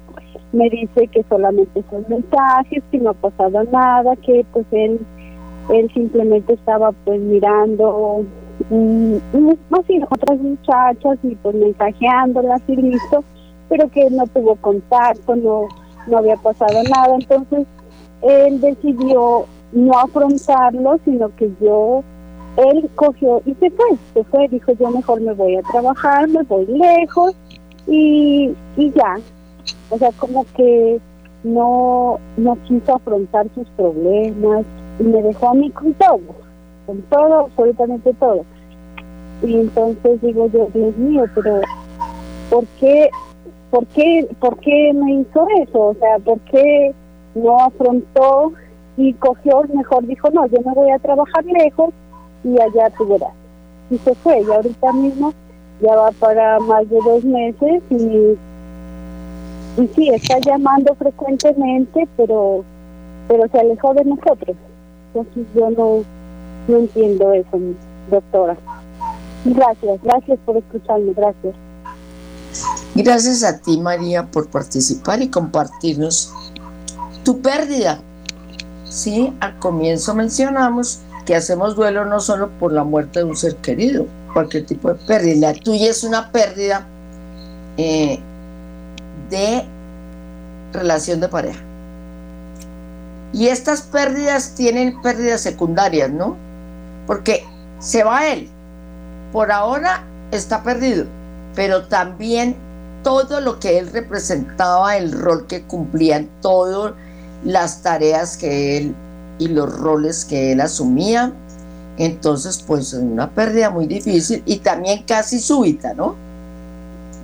me 0.52 0.70
dice 0.70 1.08
que 1.08 1.24
solamente 1.30 1.84
son 1.90 2.06
mensajes, 2.08 2.84
que 2.92 2.98
no 3.00 3.12
ha 3.12 3.14
pasado 3.14 3.64
nada, 3.66 4.16
que 4.18 4.46
pues 4.52 4.66
él 4.72 5.00
él 5.70 5.92
simplemente 5.94 6.54
estaba 6.54 6.92
pues 7.04 7.20
mirando 7.20 8.26
mm, 8.70 9.16
mm, 9.34 9.54
así 9.80 10.02
otras 10.10 10.40
muchachas 10.40 11.18
y 11.24 11.36
pues 11.36 11.56
mensajeándolas 11.56 12.62
y 12.68 12.76
listo, 12.78 13.24
pero 13.70 13.90
que 13.90 14.10
no 14.10 14.26
tuvo 14.28 14.56
contacto, 14.56 15.36
no, 15.36 15.68
no 16.08 16.18
había 16.18 16.38
pasado 16.38 16.82
nada, 16.84 17.16
entonces 17.16 17.68
él 18.22 18.62
decidió 18.62 19.46
no 19.74 20.00
afrontarlo, 20.00 20.98
sino 21.04 21.36
que 21.36 21.52
yo, 21.62 22.04
él 22.58 22.90
cogió 22.96 23.42
y 23.46 23.54
se 23.56 23.70
fue, 23.70 23.86
se 24.14 24.24
fue, 24.26 24.48
dijo 24.48 24.72
yo 24.74 24.90
mejor 24.90 25.22
me 25.22 25.34
voy 25.34 25.56
a 25.56 25.62
trabajar, 25.62 26.28
me 26.28 26.42
voy 26.44 26.66
lejos 26.66 27.36
y, 27.86 28.52
y 28.76 28.92
ya, 28.92 29.16
o 29.90 29.98
sea, 29.98 30.12
como 30.14 30.46
que 30.56 31.00
no, 31.44 32.20
no 32.36 32.58
quiso 32.68 32.96
afrontar 32.96 33.48
sus 33.54 33.68
problemas 33.70 34.66
y 35.00 35.04
me 35.04 35.22
dejó 35.22 35.50
a 35.50 35.54
mí 35.54 35.70
con 35.70 35.94
todo, 35.94 36.20
con 36.88 37.02
todo, 37.04 37.46
absolutamente 37.46 38.14
todo. 38.16 38.44
Y 39.44 39.54
entonces 39.54 40.20
digo 40.22 40.48
yo, 40.48 40.68
Dios 40.74 40.98
mío, 40.98 41.26
pero 41.36 41.62
¿por 42.50 42.66
qué, 42.80 43.10
por 43.70 43.86
qué, 43.88 44.28
por 44.40 44.58
qué 44.60 44.94
me 44.96 45.14
hizo 45.14 45.48
eso? 45.62 45.80
O 45.80 45.94
sea, 45.94 46.18
¿por 46.26 46.40
qué 46.40 46.92
no 47.36 47.60
afrontó 47.60 48.52
y 48.98 49.14
cogió, 49.14 49.62
mejor 49.72 50.08
dijo, 50.08 50.32
no, 50.32 50.48
yo 50.48 50.58
me 50.66 50.74
voy 50.74 50.90
a 50.90 50.98
trabajar 50.98 51.46
lejos 51.46 51.94
y 52.44 52.60
allá 52.60 52.90
tú 52.98 53.08
verás. 53.08 53.34
Y 53.90 53.98
se 54.00 54.14
fue, 54.16 54.42
y 54.42 54.52
ahorita 54.52 54.94
mismo 54.94 55.34
ya 55.82 55.96
va 55.96 56.12
para 56.12 56.60
más 56.60 56.90
de 56.90 56.98
dos 56.98 57.24
meses 57.24 57.84
y 57.90 58.38
y 59.78 59.88
sí, 59.96 60.10
está 60.10 60.40
llamando 60.40 60.96
frecuentemente, 60.96 62.08
pero 62.18 62.66
pero 63.28 63.44
se 63.52 63.60
alejó 63.60 63.94
de 63.94 64.06
nosotros. 64.06 64.56
Entonces 65.14 65.46
yo 65.54 65.70
no, 65.70 66.04
no 66.68 66.78
entiendo 66.78 67.32
eso, 67.34 67.60
doctora. 68.10 68.58
Gracias, 69.46 70.02
gracias 70.02 70.40
por 70.46 70.58
escucharme, 70.58 71.14
gracias. 71.14 71.56
Gracias 72.96 73.44
a 73.44 73.60
ti, 73.60 73.78
María, 73.78 74.26
por 74.26 74.50
participar 74.50 75.22
y 75.22 75.30
compartirnos 75.30 76.34
tu 77.24 77.40
pérdida. 77.40 78.00
Sí, 78.86 79.34
al 79.42 79.60
comienzo 79.60 80.16
mencionamos 80.16 81.02
que 81.28 81.36
hacemos 81.36 81.76
duelo 81.76 82.06
no 82.06 82.22
solo 82.22 82.50
por 82.58 82.72
la 82.72 82.86
muerte 82.86 83.20
de 83.20 83.26
un 83.26 83.36
ser 83.36 83.58
querido, 83.58 84.06
cualquier 84.34 84.66
tipo 84.66 84.94
de 84.94 84.96
pérdida. 85.06 85.52
La 85.52 85.60
tuya 85.60 85.90
es 85.90 86.06
una 86.06 86.32
pérdida 86.32 86.88
eh, 87.76 88.18
de 89.30 89.66
relación 90.72 91.20
de 91.20 91.28
pareja. 91.28 91.60
Y 93.34 93.50
estas 93.50 93.82
pérdidas 93.82 94.56
tienen 94.56 95.02
pérdidas 95.02 95.42
secundarias, 95.42 96.10
¿no? 96.10 96.38
Porque 97.06 97.46
se 97.80 98.06
va 98.06 98.30
él. 98.30 98.48
Por 99.34 99.52
ahora 99.52 100.06
está 100.32 100.64
perdido, 100.64 101.08
pero 101.56 101.88
también 101.88 102.56
todo 103.04 103.42
lo 103.42 103.60
que 103.60 103.80
él 103.80 103.90
representaba, 103.92 104.96
el 104.96 105.12
rol 105.12 105.46
que 105.46 105.64
cumplía 105.64 106.16
en 106.16 106.30
todas 106.42 106.94
las 107.44 107.82
tareas 107.82 108.38
que 108.38 108.78
él 108.78 108.96
y 109.40 109.48
los 109.48 109.78
roles 109.78 110.26
que 110.26 110.52
él 110.52 110.62
asumía. 110.62 111.34
Entonces, 111.98 112.64
pues 112.66 112.94
una 112.94 113.30
pérdida 113.30 113.70
muy 113.70 113.88
difícil 113.88 114.44
y 114.46 114.58
también 114.58 115.04
casi 115.04 115.40
súbita, 115.40 115.94
¿no? 115.94 116.16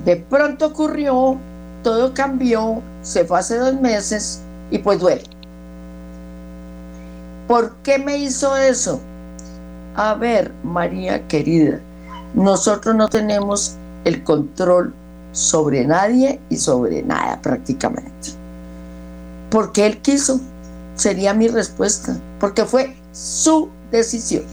De 0.05 0.18
pronto 0.18 0.68
ocurrió, 0.68 1.38
todo 1.84 2.14
cambió, 2.14 2.82
se 3.01 3.26
fue 3.26 3.39
hace 3.39 3.57
dos 3.57 3.80
meses 3.80 4.41
y 4.72 4.80
pues 4.80 4.99
duele. 4.99 5.24
¿Por 7.47 7.76
qué 7.84 7.99
me 7.99 8.18
hizo 8.18 8.57
eso? 8.57 8.99
A 9.95 10.16
ver, 10.16 10.51
María 10.64 11.28
querida, 11.28 11.80
nosotros 12.34 12.95
no 12.95 13.07
tenemos 13.07 13.76
el 14.05 14.24
control 14.24 14.93
sobre 15.34 15.86
nadie 15.86 16.39
y 16.49 16.57
sobre 16.57 17.03
nada 17.03 17.39
prácticamente. 17.41 18.30
Porque 19.49 19.86
él 19.86 19.99
quiso, 19.99 20.39
sería 20.96 21.34
mi 21.34 21.48
respuesta, 21.48 22.18
porque 22.39 22.66
fue 22.66 22.96
su 23.12 23.70
decisión. 23.91 24.44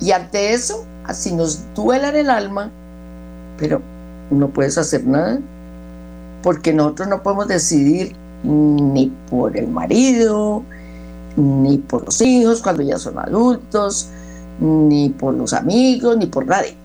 Y 0.00 0.12
ante 0.12 0.52
eso 0.52 0.84
así 1.04 1.32
nos 1.32 1.60
duela 1.74 2.08
en 2.10 2.16
el 2.16 2.30
alma, 2.30 2.70
pero 3.58 3.80
no 4.30 4.48
puedes 4.48 4.76
hacer 4.76 5.06
nada, 5.06 5.38
porque 6.42 6.72
nosotros 6.72 7.08
no 7.08 7.22
podemos 7.22 7.48
decidir 7.48 8.14
ni 8.44 9.12
por 9.30 9.56
el 9.56 9.68
marido, 9.68 10.62
ni 11.36 11.78
por 11.78 12.04
los 12.04 12.20
hijos 12.20 12.62
cuando 12.62 12.82
ya 12.82 12.98
son 12.98 13.18
adultos, 13.18 14.08
ni 14.60 15.10
por 15.10 15.34
los 15.34 15.52
amigos, 15.52 16.16
ni 16.16 16.26
por 16.26 16.46
nadie. 16.46 16.76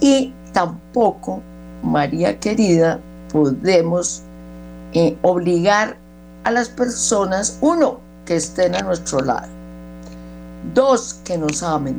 Y 0.00 0.32
tampoco, 0.52 1.40
María 1.82 2.38
querida, 2.38 3.00
podemos 3.32 4.22
eh, 4.94 5.16
obligar 5.22 5.96
a 6.44 6.50
las 6.50 6.68
personas, 6.68 7.58
uno, 7.60 8.00
que 8.26 8.36
estén 8.36 8.74
a 8.74 8.82
nuestro 8.82 9.20
lado, 9.20 9.48
dos, 10.74 11.14
que 11.24 11.38
nos 11.38 11.62
amen, 11.62 11.96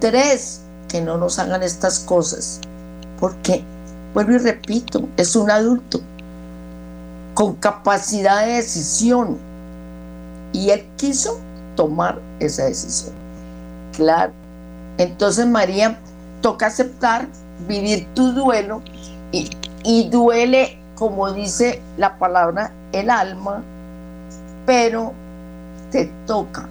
tres, 0.00 0.62
que 0.88 1.00
no 1.00 1.16
nos 1.16 1.38
hagan 1.38 1.62
estas 1.62 2.00
cosas, 2.00 2.60
porque, 3.18 3.62
vuelvo 4.14 4.32
y 4.32 4.38
repito, 4.38 5.08
es 5.16 5.36
un 5.36 5.50
adulto 5.50 6.00
con 7.34 7.54
capacidad 7.54 8.44
de 8.44 8.54
decisión 8.54 9.38
y 10.52 10.70
él 10.70 10.86
quiso 10.96 11.38
tomar 11.76 12.20
esa 12.40 12.64
decisión. 12.64 13.14
Claro. 13.92 14.32
Entonces, 14.98 15.46
María, 15.46 15.98
toca 16.40 16.66
aceptar, 16.66 17.28
vivir 17.66 18.06
tu 18.14 18.32
duelo 18.32 18.82
y, 19.30 19.48
y 19.84 20.08
duele, 20.08 20.78
como 20.94 21.32
dice 21.32 21.80
la 21.96 22.18
palabra, 22.18 22.72
el 22.92 23.10
alma, 23.10 23.62
pero 24.66 25.12
te 25.90 26.10
toca 26.26 26.68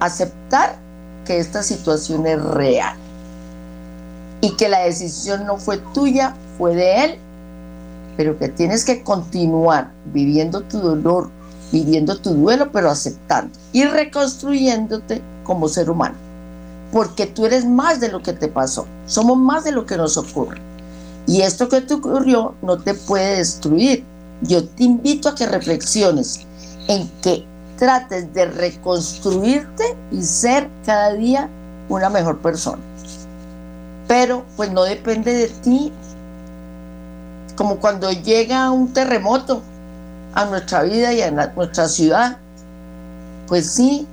aceptar 0.00 0.76
que 1.24 1.38
esta 1.38 1.62
situación 1.62 2.26
es 2.26 2.42
real 2.42 2.96
y 4.40 4.56
que 4.56 4.68
la 4.68 4.80
decisión 4.80 5.46
no 5.46 5.56
fue 5.56 5.78
tuya, 5.94 6.34
fue 6.58 6.74
de 6.74 7.04
él, 7.04 7.18
pero 8.16 8.38
que 8.38 8.48
tienes 8.48 8.84
que 8.84 9.02
continuar 9.02 9.90
viviendo 10.12 10.62
tu 10.62 10.80
dolor, 10.80 11.30
viviendo 11.70 12.18
tu 12.18 12.34
duelo, 12.34 12.70
pero 12.72 12.90
aceptando 12.90 13.56
y 13.72 13.84
reconstruyéndote 13.84 15.22
como 15.44 15.68
ser 15.68 15.88
humano. 15.88 16.16
Porque 16.92 17.26
tú 17.26 17.46
eres 17.46 17.64
más 17.64 18.00
de 18.00 18.08
lo 18.08 18.22
que 18.22 18.32
te 18.32 18.48
pasó, 18.48 18.86
somos 19.06 19.38
más 19.38 19.64
de 19.64 19.72
lo 19.72 19.86
que 19.86 19.96
nos 19.96 20.16
ocurre. 20.16 20.60
Y 21.26 21.42
esto 21.42 21.68
que 21.68 21.80
te 21.80 21.94
ocurrió 21.94 22.54
no 22.62 22.78
te 22.78 22.94
puede 22.94 23.36
destruir. 23.36 24.04
Yo 24.42 24.66
te 24.66 24.84
invito 24.84 25.28
a 25.28 25.34
que 25.34 25.46
reflexiones 25.46 26.40
en 26.88 27.08
que 27.22 27.44
trates 27.78 28.32
de 28.34 28.46
reconstruirte 28.46 29.96
y 30.10 30.22
ser 30.22 30.68
cada 30.84 31.12
día 31.14 31.48
una 31.88 32.10
mejor 32.10 32.38
persona. 32.38 32.82
Pero 34.08 34.44
pues 34.56 34.70
no 34.72 34.82
depende 34.82 35.32
de 35.32 35.48
ti. 35.48 35.92
Como 37.56 37.76
cuando 37.76 38.10
llega 38.10 38.70
un 38.70 38.92
terremoto 38.92 39.62
a 40.34 40.44
nuestra 40.46 40.82
vida 40.82 41.12
y 41.12 41.22
a 41.22 41.30
nuestra 41.30 41.88
ciudad. 41.88 42.38
Pues 43.46 43.70
sí, 43.70 44.06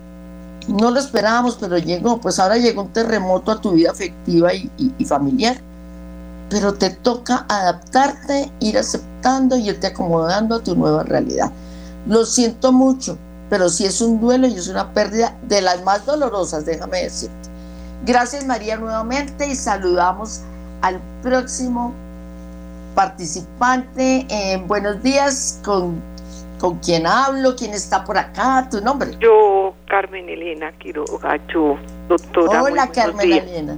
no 0.68 0.92
lo 0.92 1.00
esperábamos, 1.00 1.58
pero 1.60 1.78
llegó. 1.78 2.20
Pues 2.20 2.40
ahora 2.40 2.58
llegó 2.58 2.84
un 2.84 2.94
terremoto 2.94 3.52
a 3.52 3.62
tu 3.62 3.72
vida 3.72 3.92
afectiva 3.92 4.54
y, 4.54 4.70
y 4.98 5.06
familiar. 5.06 5.58
Pero 6.50 6.74
te 6.74 6.90
toca 6.90 7.46
adaptarte, 7.48 8.52
ir 8.60 8.78
aceptando 8.78 9.56
y 9.56 9.70
irte 9.70 9.88
acomodando 9.88 10.56
a 10.56 10.64
tu 10.64 10.76
nueva 10.76 11.04
realidad. 11.04 11.52
Lo 12.08 12.26
siento 12.26 12.72
mucho, 12.72 13.18
pero 13.50 13.70
sí 13.70 13.86
es 13.86 14.02
un 14.02 14.20
duelo 14.20 14.48
y 14.48 14.56
es 14.56 14.68
una 14.68 14.94
pérdida 14.94 15.36
de 15.44 15.62
las 15.62 15.84
más 15.84 16.06
dolorosas, 16.06 16.66
déjame 16.66 17.04
decirte. 17.04 17.50
Gracias 18.06 18.46
María 18.46 18.78
nuevamente 18.78 19.48
y 19.48 19.56
saludamos 19.56 20.42
al 20.82 21.00
próximo 21.22 21.94
participante. 22.96 24.26
Eh, 24.30 24.64
buenos 24.68 25.04
días, 25.04 25.60
¿con, 25.64 26.02
¿con 26.60 26.80
quién 26.80 27.06
hablo? 27.06 27.56
¿Quién 27.56 27.74
está 27.74 28.04
por 28.04 28.18
acá? 28.18 28.68
¿Tu 28.72 28.82
nombre? 28.82 29.12
Yo, 29.20 29.74
Carmen 29.88 30.30
Elena 30.30 30.72
Quiroga, 30.80 31.38
yo, 31.54 31.78
doctora. 32.08 32.64
Hola, 32.64 32.88
Carmen 32.88 33.32
Elena. 33.32 33.78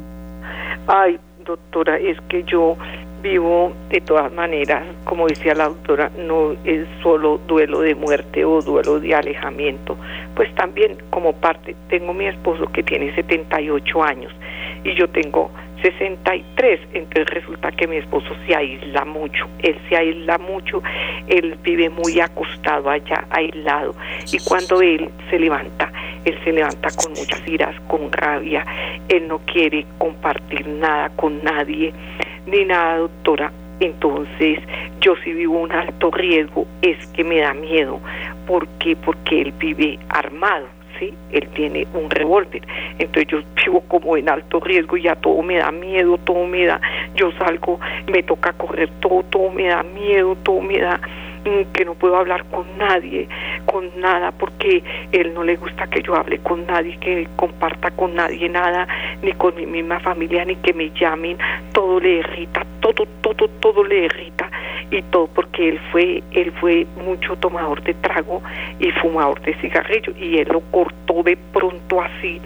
Ay, 0.88 1.20
doctora, 1.44 1.98
es 1.98 2.20
que 2.30 2.44
yo 2.44 2.78
vivo 3.22 3.74
de 3.90 4.02
todas 4.02 4.32
maneras, 4.34 4.84
como 5.04 5.28
decía 5.28 5.54
la 5.54 5.70
doctora, 5.70 6.12
no 6.18 6.54
es 6.66 6.88
solo 7.04 7.40
duelo 7.48 7.82
de 7.82 7.96
muerte 7.96 8.44
o 8.46 8.62
duelo 8.62 9.00
de 9.00 9.14
alejamiento, 9.14 9.98
pues 10.36 10.54
también 10.56 10.98
como 11.10 11.34
parte, 11.34 11.76
tengo 11.90 12.14
mi 12.14 12.26
esposo 12.26 12.66
que 12.68 12.84
tiene 12.84 13.14
78 13.14 14.04
años 14.04 14.34
y 14.84 14.96
yo 14.96 15.08
tengo 15.10 15.52
63, 15.82 16.80
entonces 16.94 17.28
resulta 17.34 17.72
que 17.72 17.88
mi 17.88 17.98
esposo 17.98 18.36
se 18.46 18.56
aísla 18.56 19.06
mucho, 19.06 19.48
él 19.60 19.78
se 19.90 19.98
aísla 19.98 20.38
mucho, 20.38 20.82
él 21.28 21.58
vive 21.64 21.90
muy 21.90 22.20
acostado 22.20 22.90
allá, 22.90 23.26
aislado, 23.32 23.96
y 24.32 24.38
cuando 24.40 24.82
él 24.82 25.10
se 25.30 25.40
levanta, 25.40 25.91
él 26.26 26.38
se 26.44 26.52
levanta 26.52 26.90
con 26.96 27.14
muchas 27.14 27.48
iras, 27.48 27.76
con 27.88 28.12
rabia, 28.12 28.66
él 29.10 29.28
no 29.28 29.40
quiere 29.40 29.86
compartir 29.98 30.68
nada 30.68 31.10
con 31.16 31.44
nadie, 31.44 31.94
ni 32.46 32.66
nada, 32.66 32.98
doctora. 32.98 33.52
Entonces, 33.80 34.60
yo 35.00 35.16
si 35.24 35.34
vivo 35.34 35.60
un 35.60 35.72
alto 35.72 36.12
riesgo, 36.12 36.68
es 36.84 37.06
que 37.08 37.24
me 37.24 37.40
da 37.40 37.54
miedo. 37.54 38.00
¿Por 38.46 38.68
qué? 38.80 38.96
Porque 38.96 39.42
él 39.42 39.54
vive 39.58 39.98
armado, 40.10 40.68
¿sí? 41.00 41.12
Él 41.32 41.48
tiene 41.56 41.88
un 41.96 42.08
revólver. 42.12 42.62
Entonces, 43.00 43.28
yo 43.28 43.40
vivo 43.66 43.82
como 43.88 44.18
en 44.18 44.30
alto 44.30 44.60
riesgo 44.60 44.98
y 44.98 45.04
ya 45.04 45.16
todo 45.16 45.42
me 45.42 45.58
da 45.58 45.72
miedo, 45.72 46.20
todo 46.20 46.46
me 46.46 46.66
da. 46.68 46.80
Yo 47.16 47.32
salgo, 47.40 47.80
me 48.12 48.22
toca 48.22 48.54
correr 48.54 48.90
todo, 49.00 49.24
todo 49.24 49.50
me 49.50 49.68
da 49.68 49.82
miedo, 49.82 50.38
todo 50.44 50.62
me 50.62 50.78
da 50.78 51.02
que 51.44 51.86
no 51.86 51.96
puedo 51.96 52.16
hablar 52.18 52.46
con 52.46 52.66
nadie, 52.78 53.28
con 53.66 53.90
nada, 54.00 54.32
porque 54.32 54.84
él 55.12 55.34
no 55.34 55.44
le 55.44 55.56
gusta 55.56 55.88
que 55.88 56.02
yo 56.02 56.16
hable 56.16 56.40
con 56.40 56.66
nadie, 56.68 56.98
que 56.98 57.28
comparta 57.36 57.92
con 57.92 58.16
nadie 58.16 58.48
nada, 58.50 58.88
ni 59.22 59.32
con 59.34 59.56
mi 59.56 59.66
misma 59.66 60.00
familia, 60.00 60.46
ni 60.46 60.56
que 60.58 60.74
me 60.74 60.92
llamen, 60.92 61.38
todo 61.74 62.00
le 62.00 62.20
irrita, 62.20 62.66
todo, 62.80 63.06
todo, 63.22 63.48
todo 63.60 63.84
le 63.84 64.06
irrita. 64.06 64.50
Y 64.92 65.02
todo 65.04 65.28
porque 65.28 65.70
él 65.70 65.80
fue, 65.92 66.22
él 66.32 66.52
fue 66.60 66.86
mucho 66.98 67.38
tomador 67.38 67.82
de 67.84 67.94
trago 67.94 68.42
y 68.78 68.92
fumador 68.92 69.40
de 69.42 69.54
cigarrillo. 69.56 70.14
Y 70.20 70.40
él 70.40 70.50
lo 70.52 70.60
cortó 70.72 71.24
de 71.24 71.38
pronto 71.54 72.02
así 72.02 72.42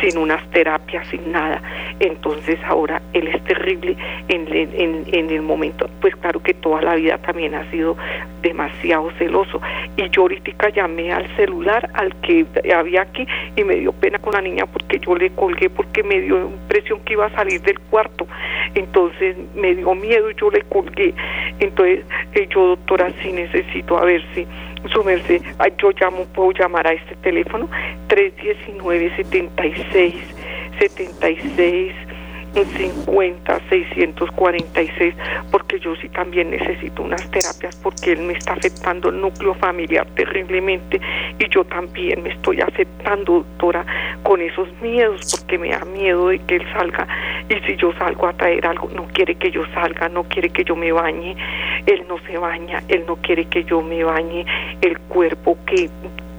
sin 0.00 0.18
unas 0.18 0.42
terapias, 0.50 1.06
sin 1.08 1.32
nada. 1.32 1.62
Entonces 2.00 2.58
ahora 2.66 3.02
él 3.12 3.28
es 3.28 3.42
terrible 3.44 3.96
en, 4.28 5.30
el 5.30 5.42
momento, 5.42 5.88
pues 6.00 6.14
claro 6.16 6.42
que 6.42 6.54
toda 6.54 6.82
la 6.82 6.94
vida 6.94 7.18
también 7.18 7.54
ha 7.54 7.70
sido 7.70 7.96
demasiado 8.42 9.10
celoso. 9.18 9.60
Y 9.96 10.08
yo 10.10 10.22
ahorita 10.22 10.70
llamé 10.70 11.12
al 11.12 11.26
celular, 11.36 11.90
al 11.94 12.14
que 12.20 12.46
había 12.74 13.02
aquí, 13.02 13.26
y 13.56 13.64
me 13.64 13.76
dio 13.76 13.92
pena 13.92 14.18
con 14.18 14.32
la 14.32 14.40
niña 14.40 14.66
porque 14.66 14.98
yo 14.98 15.14
le 15.14 15.30
colgué 15.30 15.70
porque 15.70 16.02
me 16.02 16.20
dio 16.20 16.40
impresión 16.40 17.00
que 17.00 17.14
iba 17.14 17.26
a 17.26 17.30
salir 17.30 17.60
del 17.62 17.78
cuarto. 17.78 18.26
Entonces 18.74 19.36
me 19.54 19.74
dio 19.74 19.94
miedo 19.94 20.30
y 20.30 20.34
yo 20.34 20.50
le 20.50 20.62
colgué. 20.62 21.14
Entonces 21.58 22.04
eh, 22.34 22.48
yo, 22.50 22.68
doctora, 22.68 23.10
sí 23.22 23.32
necesito 23.32 23.98
a 23.98 24.04
ver 24.04 24.22
si 24.34 24.46
su 24.92 25.04
merced, 25.04 25.42
yo 25.78 25.90
llamo, 26.00 26.24
puedo 26.34 26.52
llamar 26.52 26.86
a 26.86 26.92
este 26.92 27.16
teléfono 27.16 27.68
319 28.08 29.16
76 29.16 30.14
76 30.78 32.09
50 32.54 33.60
646 33.68 35.14
porque 35.50 35.78
yo 35.80 35.94
sí 35.96 36.08
también 36.08 36.50
necesito 36.50 37.02
unas 37.02 37.30
terapias 37.30 37.76
porque 37.76 38.12
él 38.12 38.22
me 38.22 38.34
está 38.34 38.54
afectando 38.54 39.08
el 39.10 39.20
núcleo 39.20 39.54
familiar 39.54 40.06
terriblemente 40.14 41.00
y 41.38 41.48
yo 41.48 41.64
también 41.64 42.22
me 42.22 42.30
estoy 42.30 42.60
aceptando 42.60 43.34
doctora 43.34 43.84
con 44.22 44.40
esos 44.40 44.68
miedos 44.80 45.36
porque 45.38 45.58
me 45.58 45.70
da 45.70 45.84
miedo 45.84 46.28
de 46.28 46.38
que 46.40 46.56
él 46.56 46.64
salga 46.72 47.06
y 47.48 47.54
si 47.66 47.76
yo 47.76 47.92
salgo 47.98 48.26
a 48.26 48.32
traer 48.32 48.66
algo 48.66 48.88
no 48.94 49.06
quiere 49.12 49.34
que 49.34 49.50
yo 49.50 49.64
salga 49.74 50.08
no 50.08 50.24
quiere 50.24 50.50
que 50.50 50.64
yo 50.64 50.76
me 50.76 50.92
bañe 50.92 51.36
él 51.86 52.04
no 52.08 52.18
se 52.26 52.36
baña 52.38 52.82
él 52.88 53.04
no 53.06 53.16
quiere 53.16 53.46
que 53.46 53.64
yo 53.64 53.82
me 53.82 54.04
bañe 54.04 54.44
el 54.80 54.98
cuerpo 55.00 55.56
que 55.66 55.88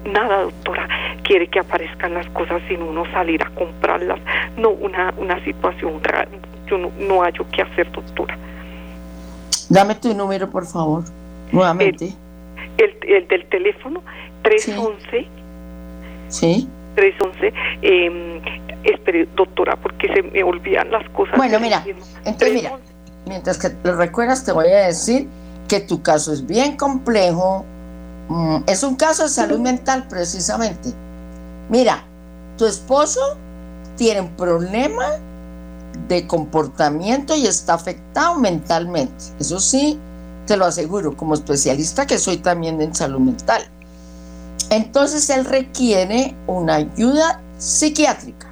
nada, 0.06 0.44
doctora, 0.44 0.88
quiere 1.24 1.48
que 1.48 1.60
aparezcan 1.60 2.14
las 2.14 2.28
cosas 2.30 2.62
sin 2.68 2.82
uno 2.82 3.04
salir 3.12 3.42
a 3.44 3.50
comprarlas. 3.52 4.20
No, 4.58 4.70
una, 4.70 5.14
una 5.18 5.44
situación 5.44 6.04
rara. 6.04 6.28
Yo 6.68 6.78
no, 6.78 6.92
no 7.00 7.22
hallo 7.22 7.46
qué 7.52 7.62
hacer, 7.62 7.92
doctora. 7.92 8.38
Dame 9.70 9.96
tu 9.96 10.14
número, 10.14 10.50
por 10.50 10.66
favor, 10.66 11.04
nuevamente. 11.52 12.14
El, 12.78 12.96
el, 13.08 13.28
del 13.28 13.46
teléfono, 13.46 14.04
311. 14.44 15.28
Sí. 16.28 16.68
311. 16.96 17.54
Eh, 17.82 18.42
espere, 18.84 19.28
doctora, 19.36 19.76
porque 19.78 20.14
se 20.14 20.24
me 20.24 20.44
olvidan 20.44 20.92
las 20.92 21.08
cosas. 21.10 21.38
Bueno, 21.38 21.60
mira, 21.60 21.84
entonces 22.26 22.54
mira, 22.54 22.78
mientras 23.26 23.58
que 23.58 23.70
lo 23.84 23.96
recuerdas, 23.96 24.44
te 24.44 24.52
voy 24.52 24.68
a 24.68 24.88
decir 24.88 25.28
que 25.68 25.80
tu 25.80 26.02
caso 26.02 26.34
es 26.34 26.46
bien 26.46 26.76
complejo, 26.76 27.66
es 28.68 28.84
un 28.84 28.96
caso 28.96 29.24
de 29.24 29.30
salud 29.30 29.60
mental 29.60 30.08
precisamente. 30.08 30.94
Mira, 31.70 32.04
tu 32.58 32.66
esposo 32.66 33.20
tiene 33.98 34.22
un 34.22 34.30
problema 34.36 35.06
de 36.08 36.28
comportamiento 36.28 37.36
y 37.36 37.48
está 37.48 37.74
afectado 37.74 38.36
mentalmente. 38.36 39.24
Eso 39.40 39.60
sí, 39.60 40.00
te 40.46 40.58
lo 40.58 40.66
aseguro, 40.66 41.16
como 41.16 41.34
especialista 41.34 42.06
que 42.06 42.18
soy 42.18 42.38
también 42.38 42.82
en 42.82 42.94
salud 42.94 43.20
mental. 43.20 43.64
Entonces 44.70 45.30
él 45.30 45.46
requiere 45.46 46.36
una 46.48 46.76
ayuda 46.76 47.42
psiquiátrica. 47.58 48.48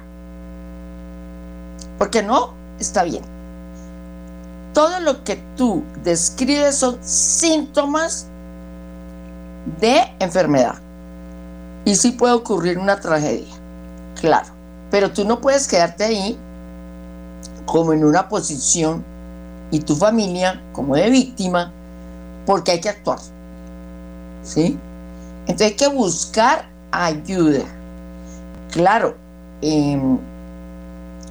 Porque 1.98 2.22
no 2.22 2.54
está 2.78 3.02
bien. 3.04 3.22
Todo 4.72 5.00
lo 5.00 5.24
que 5.24 5.42
tú 5.56 5.82
describes 6.04 6.76
son 6.76 6.98
síntomas 7.02 8.29
de 9.80 10.00
enfermedad. 10.18 10.76
Y 11.84 11.96
sí 11.96 12.12
puede 12.12 12.34
ocurrir 12.34 12.78
una 12.78 13.00
tragedia, 13.00 13.54
claro. 14.20 14.48
Pero 14.90 15.10
tú 15.10 15.24
no 15.24 15.40
puedes 15.40 15.66
quedarte 15.68 16.04
ahí 16.04 16.38
como 17.64 17.92
en 17.92 18.04
una 18.04 18.28
posición 18.28 19.04
y 19.70 19.80
tu 19.80 19.94
familia 19.94 20.60
como 20.72 20.96
de 20.96 21.10
víctima 21.10 21.72
porque 22.44 22.72
hay 22.72 22.80
que 22.80 22.88
actuar. 22.88 23.18
¿Sí? 24.42 24.78
Entonces 25.42 25.68
hay 25.68 25.76
que 25.76 25.88
buscar 25.88 26.68
ayuda. 26.90 27.64
Claro, 28.72 29.16
em, 29.62 30.18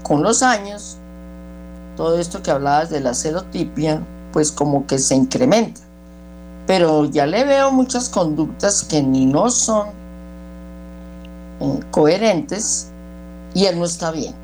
con 0.04 0.24
los 0.24 0.42
años, 0.44 0.98
todo 1.96 2.18
esto 2.18 2.42
que 2.42 2.52
hablabas 2.52 2.90
de 2.90 3.02
la 3.02 3.14
celotipia, 3.14 4.02
pues 4.32 4.52
como 4.52 4.86
que 4.88 4.98
se 5.00 5.16
incrementa. 5.16 5.82
Pero 6.70 7.06
ya 7.06 7.26
le 7.26 7.46
veo 7.46 7.72
muchas 7.72 8.10
conductas 8.10 8.84
que 8.84 9.02
ni 9.02 9.26
no 9.26 9.50
son 9.50 9.88
eh, 11.62 11.80
coherentes 11.90 12.92
y 13.56 13.66
él 13.66 13.80
no 13.80 13.86
está 13.86 14.12
bien. 14.12 14.36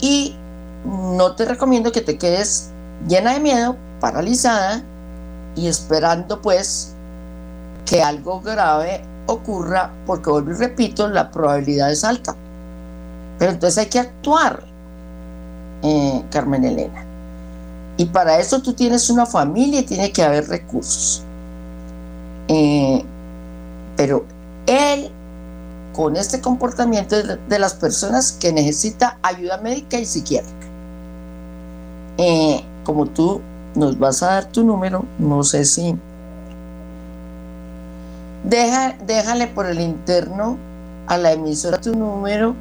Y 0.00 0.36
no 0.84 1.34
te 1.34 1.46
recomiendo 1.46 1.92
que 1.92 2.02
te 2.02 2.18
quedes 2.18 2.72
llena 3.08 3.32
de 3.32 3.40
miedo, 3.40 3.74
paralizada 4.00 4.82
y 5.54 5.66
esperando 5.66 6.42
pues 6.42 6.94
que 7.86 8.02
algo 8.02 8.42
grave 8.42 9.02
ocurra, 9.24 9.90
porque 10.04 10.28
vuelvo 10.28 10.50
y 10.50 10.56
repito, 10.56 11.08
la 11.08 11.30
probabilidad 11.30 11.90
es 11.90 12.04
alta. 12.04 12.36
Pero 13.38 13.52
entonces 13.52 13.78
hay 13.78 13.86
que 13.86 14.00
actuar, 14.00 14.62
eh, 15.82 16.22
Carmen 16.30 16.64
Elena. 16.64 17.05
Y 17.96 18.06
para 18.06 18.38
eso 18.38 18.60
tú 18.60 18.72
tienes 18.72 19.08
una 19.10 19.26
familia 19.26 19.80
y 19.80 19.84
tiene 19.84 20.12
que 20.12 20.22
haber 20.22 20.48
recursos. 20.48 21.22
Eh, 22.48 23.02
pero 23.96 24.24
él, 24.66 25.10
con 25.94 26.16
este 26.16 26.40
comportamiento 26.40 27.16
de, 27.22 27.58
las 27.58 27.74
personas 27.74 28.32
que 28.32 28.52
necesita 28.52 29.18
ayuda 29.22 29.58
médica 29.58 29.98
y 29.98 30.04
psiquiátrica. 30.04 30.66
Eh, 32.18 32.62
como 32.84 33.06
tú 33.06 33.40
nos 33.74 33.98
vas 33.98 34.22
a 34.22 34.26
dar 34.26 34.46
tu 34.46 34.62
número, 34.64 35.04
no 35.18 35.42
sé 35.42 35.64
si 35.64 35.98
Deja, 38.46 38.94
déjale 39.04 39.48
por 39.48 39.66
el 39.66 39.80
interno 39.80 40.56
a 41.08 41.18
la 41.18 41.32
emisora 41.32 41.80
tu 41.80 41.96
número 41.96 42.54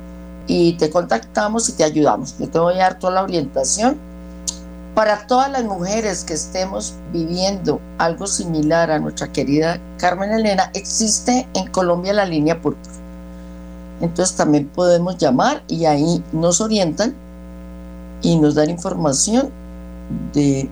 y 0.48 0.74
te 0.78 0.90
contactamos 0.90 1.70
y 1.70 1.74
te 1.74 1.84
ayudamos. 1.84 2.36
Yo 2.40 2.50
te 2.50 2.58
voy 2.58 2.76
a 2.76 2.78
dar 2.78 3.00
toda 3.00 3.14
la 3.14 3.24
orientación. 3.24 3.96
Para 4.96 5.28
todas 5.28 5.52
las 5.52 5.64
mujeres 5.64 6.24
que 6.24 6.34
estemos 6.34 6.96
viviendo 7.12 7.82
algo 7.98 8.28
similar 8.28 8.90
a 8.90 9.00
nuestra 9.00 9.32
querida 9.32 9.78
Carmen 9.98 10.32
Elena, 10.32 10.72
existe 10.74 11.48
en 11.54 11.68
Colombia 11.68 12.14
la 12.14 12.26
línea 12.26 12.62
púrpura. 12.62 12.96
Entonces 14.02 14.36
también 14.36 14.68
podemos 14.70 15.18
llamar 15.18 15.64
y 15.68 15.86
ahí 15.86 16.24
nos 16.32 16.62
orientan 16.62 17.14
y 18.22 18.38
nos 18.38 18.56
dan 18.56 18.70
información 18.70 19.52
de 20.34 20.70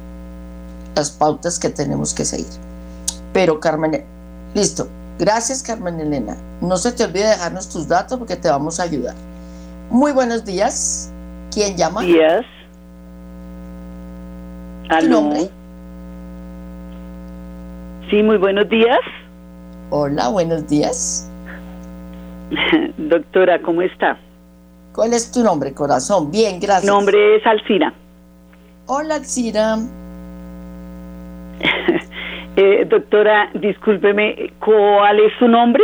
las 0.96 1.12
pautas 1.12 1.60
que 1.60 1.70
tenemos 1.70 2.14
que 2.14 2.24
seguir. 2.26 2.48
Pero 3.34 3.60
Carmen, 3.60 4.06
listo, 4.54 4.88
Gracias, 5.20 5.62
Carmen 5.62 6.00
Elena. 6.00 6.36
No 6.60 6.78
se 6.78 6.92
te 6.92 7.04
olvide 7.04 7.28
dejarnos 7.28 7.70
tus 7.70 7.88
datos 7.88 8.18
porque 8.18 8.36
te 8.36 8.50
vamos 8.50 8.80
a 8.80 8.84
ayudar. 8.84 9.16
Muy 9.90 10.12
buenos 10.12 10.44
días. 10.44 11.12
¿Quién 11.52 11.78
llama? 11.78 12.02
Días. 12.02 12.42
¿Tu 12.42 12.63
nombre? 15.10 15.50
Sí, 18.10 18.22
muy 18.22 18.38
buenos 18.38 18.70
días. 18.70 19.00
Hola, 19.90 20.30
buenos 20.30 20.68
días. 20.68 21.30
Doctora, 22.98 23.60
¿cómo 23.62 23.82
está? 23.82 24.18
¿Cuál 24.94 25.14
es 25.14 25.32
tu 25.32 25.44
nombre, 25.44 25.74
corazón? 25.74 26.30
Bien, 26.32 26.60
gracias. 26.60 26.84
Mi 26.84 26.90
nombre 26.90 27.36
es 27.38 27.46
Alcira. 27.46 27.94
Hola, 28.86 29.16
Alcira. 29.16 29.78
Eh, 32.56 32.86
doctora, 32.88 33.50
discúlpeme, 33.56 34.54
¿cuál 34.60 35.20
es 35.22 35.34
su 35.40 35.48
nombre? 35.48 35.84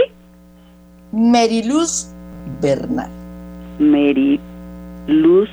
Meriluz 1.11 2.13
Bernal. 2.61 3.09
Meriluz 3.79 5.49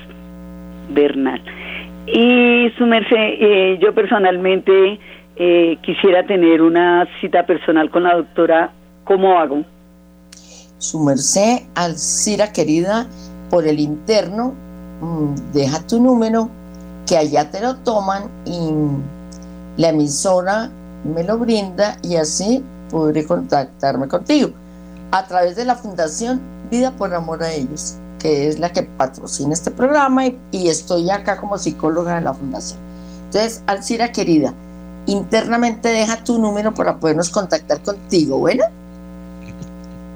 Bernal. 0.90 1.40
Y 2.06 2.70
su 2.78 2.86
merced, 2.86 3.16
eh, 3.16 3.78
yo 3.82 3.94
personalmente 3.94 4.98
eh, 5.36 5.76
quisiera 5.82 6.24
tener 6.26 6.62
una 6.62 7.06
cita 7.20 7.44
personal 7.44 7.90
con 7.90 8.04
la 8.04 8.16
doctora. 8.16 8.70
¿Cómo 9.04 9.38
hago? 9.38 9.64
Su 10.78 11.00
merced, 11.00 11.62
Alcira 11.74 12.52
querida, 12.52 13.06
por 13.50 13.66
el 13.66 13.80
interno, 13.80 14.54
mm, 15.00 15.52
deja 15.52 15.86
tu 15.86 16.00
número, 16.00 16.48
que 17.06 17.16
allá 17.16 17.50
te 17.50 17.60
lo 17.60 17.76
toman 17.76 18.24
y 18.44 19.80
la 19.80 19.90
emisora 19.90 20.70
me 21.04 21.22
lo 21.22 21.38
brinda 21.38 21.96
y 22.02 22.16
así 22.16 22.64
podré 22.90 23.24
contactarme 23.24 24.08
contigo 24.08 24.50
a 25.12 25.24
través 25.26 25.56
de 25.56 25.64
la 25.64 25.76
Fundación 25.76 26.40
Vida 26.70 26.90
por 26.90 27.14
Amor 27.14 27.42
a 27.42 27.52
Ellos, 27.52 27.96
que 28.26 28.48
es 28.48 28.58
la 28.58 28.72
que 28.72 28.82
patrocina 28.82 29.52
este 29.52 29.70
programa 29.70 30.26
y, 30.26 30.68
estoy 30.68 31.08
acá 31.10 31.36
como 31.36 31.58
psicóloga 31.58 32.16
de 32.16 32.22
la 32.22 32.34
Fundación. 32.34 32.80
Entonces, 33.26 33.62
Alcira 33.68 34.10
querida, 34.10 34.52
internamente 35.06 35.88
deja 35.90 36.24
tu 36.24 36.36
número 36.40 36.74
para 36.74 36.96
podernos 36.96 37.30
contactar 37.30 37.80
contigo, 37.82 38.38
¿bueno? 38.38 38.64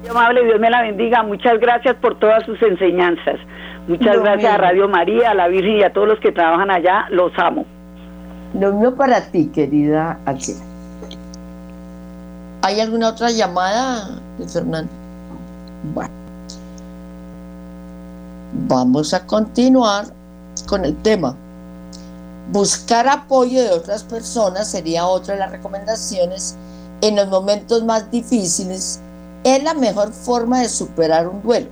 amable, 0.09 0.43
Dios 0.43 0.59
me 0.59 0.69
la 0.69 0.81
bendiga. 0.81 1.23
Muchas 1.23 1.57
gracias 1.61 1.95
por 2.01 2.19
todas 2.19 2.43
sus 2.43 2.61
enseñanzas. 2.61 3.39
Muchas 3.87 4.19
gracias 4.19 4.53
a 4.53 4.57
Radio 4.57 4.89
María, 4.89 5.31
a 5.31 5.33
la 5.33 5.47
Virgen 5.47 5.77
y 5.77 5.83
a 5.83 5.93
todos 5.93 6.09
los 6.09 6.19
que 6.19 6.33
trabajan 6.33 6.69
allá. 6.69 7.05
Los 7.11 7.31
amo. 7.37 7.65
Lo 8.59 8.73
mío 8.73 8.93
para 8.93 9.21
ti, 9.21 9.49
querida 9.55 10.19
Alcira. 10.25 10.59
¿Hay 12.63 12.81
alguna 12.81 13.07
otra 13.07 13.31
llamada, 13.31 14.19
Fernando? 14.51 14.91
Bueno. 15.93 16.20
Vamos 18.53 19.13
a 19.13 19.25
continuar 19.25 20.13
con 20.67 20.83
el 20.83 21.01
tema. 21.01 21.37
Buscar 22.51 23.07
apoyo 23.07 23.61
de 23.61 23.69
otras 23.69 24.03
personas 24.03 24.69
sería 24.69 25.07
otra 25.07 25.35
de 25.35 25.39
las 25.39 25.51
recomendaciones 25.51 26.55
en 26.99 27.15
los 27.15 27.29
momentos 27.29 27.85
más 27.85 28.11
difíciles. 28.11 28.99
Es 29.45 29.63
la 29.63 29.73
mejor 29.73 30.11
forma 30.11 30.59
de 30.59 30.67
superar 30.67 31.29
un 31.29 31.41
duelo. 31.41 31.69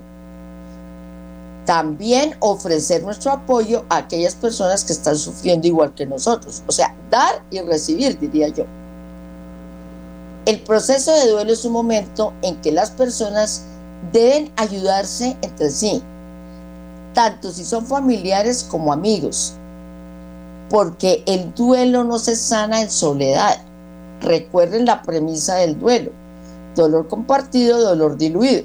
También 1.66 2.34
ofrecer 2.40 3.02
nuestro 3.02 3.32
apoyo 3.32 3.84
a 3.90 3.98
aquellas 3.98 4.34
personas 4.34 4.82
que 4.82 4.94
están 4.94 5.16
sufriendo 5.16 5.66
igual 5.66 5.94
que 5.94 6.06
nosotros. 6.06 6.62
O 6.66 6.72
sea, 6.72 6.96
dar 7.10 7.42
y 7.50 7.60
recibir, 7.60 8.18
diría 8.18 8.48
yo. 8.48 8.64
El 10.46 10.60
proceso 10.62 11.12
de 11.12 11.30
duelo 11.30 11.52
es 11.52 11.64
un 11.66 11.72
momento 11.72 12.32
en 12.40 12.58
que 12.62 12.72
las 12.72 12.90
personas 12.90 13.66
deben 14.12 14.50
ayudarse 14.56 15.36
entre 15.42 15.70
sí, 15.70 16.02
tanto 17.12 17.50
si 17.50 17.64
son 17.64 17.86
familiares 17.86 18.66
como 18.68 18.92
amigos, 18.92 19.54
porque 20.68 21.22
el 21.26 21.52
duelo 21.54 22.04
no 22.04 22.18
se 22.18 22.36
sana 22.36 22.82
en 22.82 22.90
soledad. 22.90 23.58
Recuerden 24.20 24.84
la 24.84 25.02
premisa 25.02 25.56
del 25.56 25.78
duelo, 25.78 26.12
dolor 26.76 27.08
compartido, 27.08 27.80
dolor 27.80 28.16
diluido. 28.16 28.64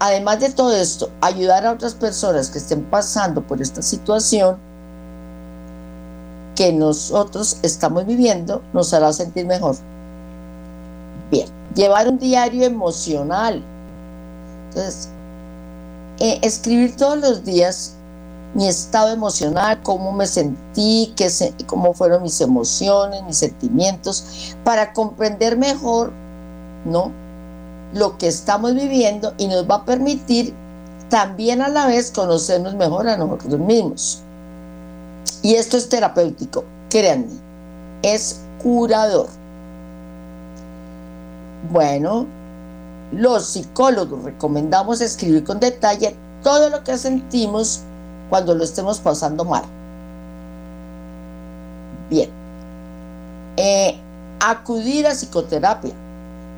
Además 0.00 0.40
de 0.40 0.50
todo 0.50 0.74
esto, 0.74 1.10
ayudar 1.20 1.64
a 1.64 1.72
otras 1.72 1.94
personas 1.94 2.50
que 2.50 2.58
estén 2.58 2.82
pasando 2.84 3.42
por 3.46 3.62
esta 3.62 3.80
situación 3.80 4.56
que 6.56 6.72
nosotros 6.72 7.58
estamos 7.62 8.04
viviendo 8.06 8.62
nos 8.72 8.92
hará 8.92 9.12
sentir 9.12 9.46
mejor. 9.46 9.76
Bien, 11.30 11.48
llevar 11.74 12.08
un 12.08 12.18
diario 12.18 12.64
emocional. 12.64 13.62
Entonces, 14.68 15.08
eh, 16.22 16.38
escribir 16.42 16.96
todos 16.96 17.18
los 17.18 17.44
días 17.44 17.96
mi 18.54 18.68
estado 18.68 19.12
emocional, 19.12 19.80
cómo 19.82 20.12
me 20.12 20.26
sentí, 20.26 21.12
qué 21.16 21.28
cómo 21.66 21.94
fueron 21.94 22.22
mis 22.22 22.40
emociones, 22.40 23.22
mis 23.24 23.38
sentimientos, 23.38 24.54
para 24.62 24.92
comprender 24.92 25.56
mejor, 25.56 26.12
¿no? 26.84 27.10
lo 27.94 28.16
que 28.18 28.26
estamos 28.28 28.74
viviendo 28.74 29.34
y 29.38 29.48
nos 29.48 29.68
va 29.68 29.76
a 29.76 29.84
permitir 29.84 30.54
también 31.08 31.60
a 31.60 31.68
la 31.68 31.86
vez 31.86 32.10
conocernos 32.10 32.74
mejor 32.74 33.08
a 33.08 33.16
nosotros 33.16 33.60
mismos. 33.60 34.22
Y 35.42 35.54
esto 35.54 35.76
es 35.76 35.88
terapéutico, 35.88 36.64
créanme, 36.88 37.26
es 38.02 38.40
curador. 38.62 39.28
Bueno, 41.70 42.26
los 43.12 43.46
psicólogos 43.46 44.24
recomendamos 44.24 45.00
escribir 45.00 45.44
con 45.44 45.60
detalle 45.60 46.16
todo 46.42 46.70
lo 46.70 46.82
que 46.82 46.96
sentimos 46.96 47.82
cuando 48.30 48.54
lo 48.54 48.64
estemos 48.64 48.98
pasando 48.98 49.44
mal. 49.44 49.64
Bien. 52.08 52.30
Eh, 53.56 53.98
acudir 54.40 55.06
a 55.06 55.12
psicoterapia. 55.12 55.92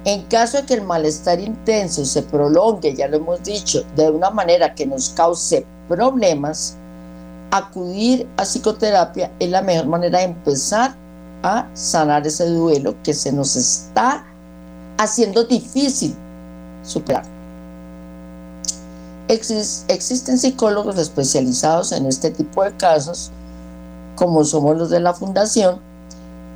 En 0.04 0.22
caso 0.24 0.58
de 0.58 0.66
que 0.66 0.74
el 0.74 0.82
malestar 0.82 1.40
intenso 1.40 2.04
se 2.04 2.22
prolongue, 2.22 2.94
ya 2.94 3.08
lo 3.08 3.16
hemos 3.16 3.42
dicho, 3.42 3.82
de 3.96 4.10
una 4.10 4.30
manera 4.30 4.74
que 4.74 4.86
nos 4.86 5.10
cause 5.10 5.66
problemas, 5.88 6.76
acudir 7.50 8.28
a 8.36 8.42
psicoterapia 8.42 9.32
es 9.38 9.48
la 9.48 9.62
mejor 9.62 9.86
manera 9.86 10.18
de 10.18 10.24
empezar 10.24 10.94
a 11.42 11.66
sanar 11.74 12.26
ese 12.26 12.46
duelo 12.46 12.94
que 13.02 13.14
se 13.14 13.32
nos 13.32 13.56
está 13.56 14.24
haciendo 14.98 15.44
difícil 15.44 16.14
superar. 16.84 17.24
existen 19.28 20.38
psicólogos 20.38 20.98
especializados 20.98 21.92
en 21.92 22.06
este 22.06 22.30
tipo 22.30 22.62
de 22.62 22.72
casos, 22.76 23.30
como 24.16 24.44
somos 24.44 24.76
los 24.76 24.90
de 24.90 25.00
la 25.00 25.14
fundación, 25.14 25.80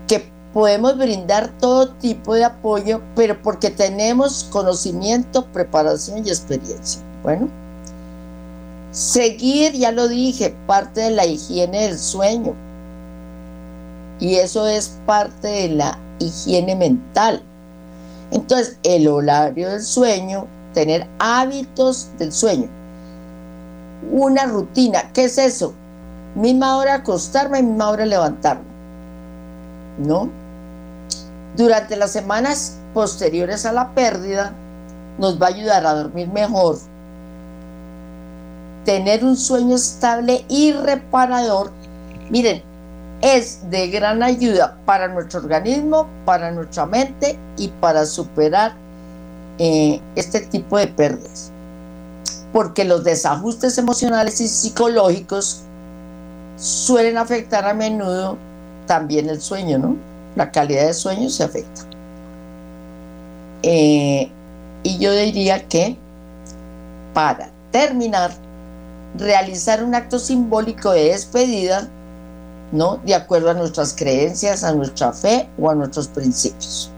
que 0.06 0.30
podemos 0.52 0.96
brindar 0.96 1.50
todo 1.58 1.90
tipo 1.94 2.34
de 2.34 2.44
apoyo, 2.44 3.00
pero 3.16 3.40
porque 3.42 3.70
tenemos 3.70 4.44
conocimiento, 4.44 5.46
preparación 5.46 6.26
y 6.26 6.30
experiencia. 6.30 7.00
Bueno, 7.22 7.48
seguir, 8.90 9.72
ya 9.72 9.92
lo 9.92 10.08
dije, 10.08 10.54
parte 10.66 11.02
de 11.02 11.10
la 11.10 11.26
higiene 11.26 11.82
del 11.82 11.98
sueño. 11.98 12.54
Y 14.20 14.36
eso 14.36 14.66
es 14.66 14.98
parte 15.06 15.48
de 15.48 15.68
la 15.68 15.98
higiene 16.18 16.74
mental. 16.74 17.42
Entonces, 18.30 18.78
el 18.82 19.08
horario 19.08 19.70
del 19.70 19.82
sueño, 19.82 20.46
tener 20.74 21.06
hábitos 21.18 22.10
del 22.18 22.32
sueño. 22.32 22.68
Una 24.10 24.44
rutina, 24.44 25.10
¿qué 25.12 25.24
es 25.24 25.38
eso? 25.38 25.74
Misma 26.34 26.76
hora 26.76 26.94
acostarme, 26.94 27.62
misma 27.62 27.90
hora 27.90 28.06
levantarme. 28.06 28.64
¿No? 29.98 30.28
Durante 31.56 31.96
las 31.96 32.12
semanas 32.12 32.78
posteriores 32.94 33.66
a 33.66 33.72
la 33.72 33.94
pérdida, 33.94 34.52
nos 35.18 35.40
va 35.40 35.46
a 35.46 35.50
ayudar 35.50 35.86
a 35.86 35.94
dormir 35.94 36.28
mejor. 36.28 36.78
Tener 38.84 39.24
un 39.24 39.36
sueño 39.36 39.74
estable 39.74 40.44
y 40.48 40.72
reparador. 40.72 41.72
Miren, 42.30 42.62
es 43.20 43.68
de 43.70 43.88
gran 43.88 44.22
ayuda 44.22 44.76
para 44.84 45.08
nuestro 45.08 45.40
organismo, 45.40 46.08
para 46.24 46.50
nuestra 46.50 46.86
mente 46.86 47.38
y 47.56 47.68
para 47.68 48.06
superar 48.06 48.74
eh, 49.58 50.00
este 50.14 50.40
tipo 50.40 50.78
de 50.78 50.86
pérdidas. 50.86 51.50
Porque 52.52 52.84
los 52.84 53.04
desajustes 53.04 53.76
emocionales 53.76 54.40
y 54.40 54.48
psicológicos 54.48 55.62
suelen 56.56 57.18
afectar 57.18 57.66
a 57.66 57.74
menudo 57.74 58.36
también 58.86 59.28
el 59.28 59.40
sueño, 59.40 59.78
¿no? 59.78 59.96
La 60.36 60.50
calidad 60.50 60.86
de 60.86 60.94
sueño 60.94 61.28
se 61.28 61.44
afecta. 61.44 61.82
Eh, 63.62 64.30
y 64.84 64.98
yo 64.98 65.12
diría 65.12 65.66
que 65.66 65.96
para 67.12 67.50
terminar, 67.72 68.30
realizar 69.16 69.82
un 69.82 69.94
acto 69.94 70.18
simbólico 70.18 70.92
de 70.92 71.06
despedida 71.06 71.88
¿no? 72.72 72.98
De 73.04 73.14
acuerdo 73.14 73.50
a 73.50 73.54
nuestras 73.54 73.94
creencias, 73.94 74.64
a 74.64 74.72
nuestra 74.74 75.12
fe 75.12 75.48
o 75.58 75.70
a 75.70 75.74
nuestros 75.74 76.08
principios. 76.08 76.90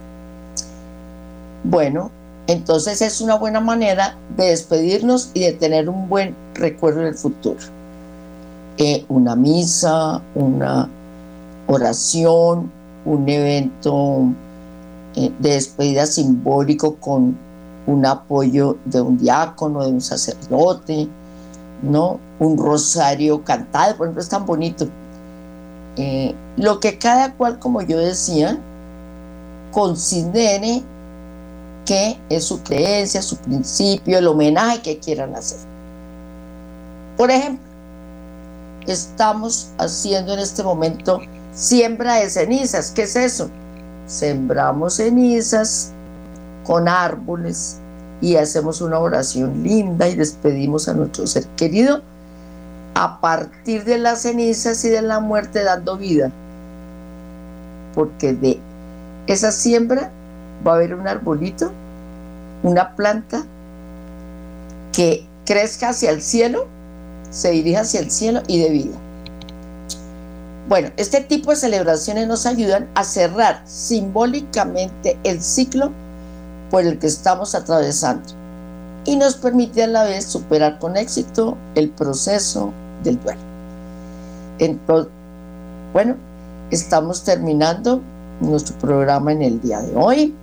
Bueno, 1.65 2.11
entonces 2.47 3.01
es 3.03 3.21
una 3.21 3.37
buena 3.37 3.61
manera 3.61 4.17
de 4.37 4.47
despedirnos 4.47 5.31
y 5.35 5.41
de 5.41 5.53
tener 5.53 5.89
un 5.89 6.09
buen 6.09 6.35
recuerdo 6.55 7.01
del 7.01 7.15
futuro. 7.15 7.61
Eh, 8.77 9.05
una 9.09 9.37
misa, 9.37 10.21
una 10.35 10.89
oración, 11.67 12.71
un 13.05 13.29
evento 13.29 14.25
eh, 15.15 15.31
de 15.39 15.51
despedida 15.51 16.07
simbólico 16.07 16.97
con 16.97 17.37
un 17.87 18.07
apoyo 18.07 18.77
de 18.85 19.01
un 19.01 19.19
diácono, 19.19 19.85
de 19.85 19.93
un 19.93 20.01
sacerdote, 20.01 21.09
¿no? 21.83 22.19
Un 22.39 22.57
rosario 22.59 23.43
cantado, 23.45 23.97
por 23.97 24.07
ejemplo, 24.07 24.23
es 24.23 24.29
tan 24.29 24.47
bonito 24.47 24.87
eh, 25.97 26.35
lo 26.57 26.81
que 26.81 26.99
cada 26.99 27.33
cual, 27.35 27.59
como 27.59 27.83
yo 27.83 27.99
decía, 27.99 28.59
considere 29.73 30.83
que 31.87 32.19
es 32.29 32.45
su 32.45 32.63
creencia, 32.63 33.23
su 33.23 33.37
principio, 33.37 34.19
el 34.19 34.27
homenaje 34.27 34.81
que 34.81 34.99
quieran 34.99 35.35
hacer. 35.35 35.59
Por 37.17 37.31
ejemplo, 37.31 37.65
estamos 38.87 39.71
haciendo 39.79 40.35
en 40.35 40.41
este 40.41 40.63
momento 40.63 41.21
siembra 41.53 42.15
de 42.17 42.31
cenizas. 42.31 42.91
¿Qué 42.91 43.03
es 43.03 43.17
eso? 43.17 43.51
Sembramos 44.07 44.97
cenizas 44.97 45.93
con 46.65 46.89
árboles 46.89 47.79
y 48.21 48.37
hacemos 48.37 48.81
una 48.81 48.99
oración 48.99 49.63
linda 49.63 50.09
y 50.09 50.15
despedimos 50.15 50.89
a 50.89 50.95
nuestro 50.95 51.27
ser 51.27 51.47
querido 51.57 52.03
a 52.95 53.21
partir 53.21 53.85
de 53.85 53.99
las 53.99 54.23
cenizas 54.23 54.85
y 54.85 54.89
de 54.89 55.03
la 55.03 55.21
muerte 55.21 55.63
dando 55.63 55.97
vida. 55.97 56.31
Porque 57.95 58.33
de 58.33 58.61
esa 59.27 59.53
siembra 59.53 60.11
va 60.67 60.73
a 60.73 60.75
haber 60.77 60.95
un 60.95 61.07
arbolito, 61.07 61.73
una 62.63 62.95
planta 62.97 63.45
que 64.93 65.27
crezca 65.45 65.91
hacia 65.91 66.11
el 66.11 66.23
cielo, 66.23 66.67
se 67.31 67.51
dirija 67.51 67.81
hacia 67.81 68.01
el 68.01 68.11
cielo 68.11 68.43
y 68.47 68.63
de 68.63 68.71
vida. 68.71 68.97
Bueno, 70.69 70.91
este 70.97 71.21
tipo 71.21 71.51
de 71.51 71.57
celebraciones 71.57 72.29
nos 72.29 72.47
ayudan 72.47 72.89
a 72.95 73.03
cerrar 73.03 73.63
simbólicamente 73.65 75.19
el 75.25 75.43
ciclo 75.43 75.91
por 76.71 76.85
el 76.85 76.99
que 76.99 77.09
estamos 77.09 77.55
atravesando 77.55 78.40
y 79.05 79.17
nos 79.17 79.37
permite 79.37 79.83
a 79.83 79.87
la 79.87 80.05
vez 80.05 80.27
superar 80.27 80.79
con 80.79 80.97
éxito 80.97 81.57
el 81.75 81.91
proceso 81.91 82.73
del 83.03 83.21
duelo. 83.21 83.41
Entonces, 84.59 85.11
bueno, 85.93 86.17
estamos 86.71 87.25
terminando 87.25 88.01
nuestro 88.41 88.77
programa 88.79 89.33
en 89.33 89.43
el 89.43 89.61
día 89.61 89.81
de 89.81 89.97
hoy. 89.97 90.35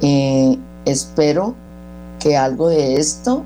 Eh, 0.00 0.58
espero 0.84 1.54
que 2.20 2.36
algo 2.36 2.68
de 2.68 2.96
esto 2.96 3.42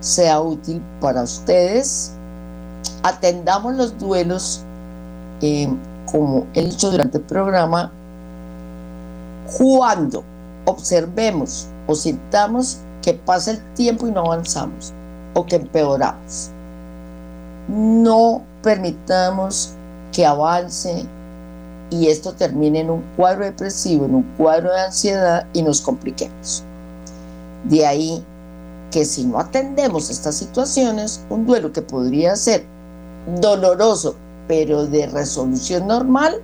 sea 0.00 0.40
útil 0.40 0.82
para 1.00 1.22
ustedes. 1.22 2.12
Atendamos 3.02 3.74
los 3.76 3.98
duelos, 3.98 4.62
eh, 5.40 5.68
como 6.10 6.46
he 6.54 6.64
dicho 6.64 6.90
durante 6.90 7.18
el 7.18 7.24
programa, 7.24 7.92
cuando 9.56 10.24
observemos 10.64 11.68
o 11.86 11.94
sintamos 11.94 12.78
que 13.02 13.14
pasa 13.14 13.52
el 13.52 13.74
tiempo 13.74 14.06
y 14.06 14.12
no 14.12 14.20
avanzamos 14.20 14.92
o 15.34 15.44
que 15.44 15.56
empeoramos 15.56 16.50
no 17.68 18.42
permitamos 18.62 19.74
que 20.12 20.24
avance 20.24 21.04
y 21.90 22.08
esto 22.08 22.32
termine 22.32 22.80
en 22.80 22.90
un 22.90 23.02
cuadro 23.16 23.44
depresivo, 23.44 24.06
en 24.06 24.16
un 24.16 24.22
cuadro 24.36 24.72
de 24.72 24.80
ansiedad 24.80 25.46
y 25.52 25.62
nos 25.62 25.80
compliquemos. 25.80 26.64
De 27.64 27.86
ahí 27.86 28.24
que 28.90 29.04
si 29.04 29.24
no 29.24 29.38
atendemos 29.38 30.10
estas 30.10 30.36
situaciones, 30.36 31.22
un 31.28 31.46
duelo 31.46 31.72
que 31.72 31.82
podría 31.82 32.36
ser 32.36 32.64
doloroso, 33.40 34.16
pero 34.46 34.86
de 34.86 35.06
resolución 35.06 35.86
normal, 35.86 36.40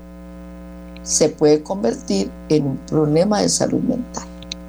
se 1.02 1.30
puede 1.30 1.62
convertir 1.62 2.30
en 2.50 2.66
un 2.66 2.76
problema 2.86 3.40
de 3.40 3.48
salud 3.48 3.80
mental. 3.80 4.24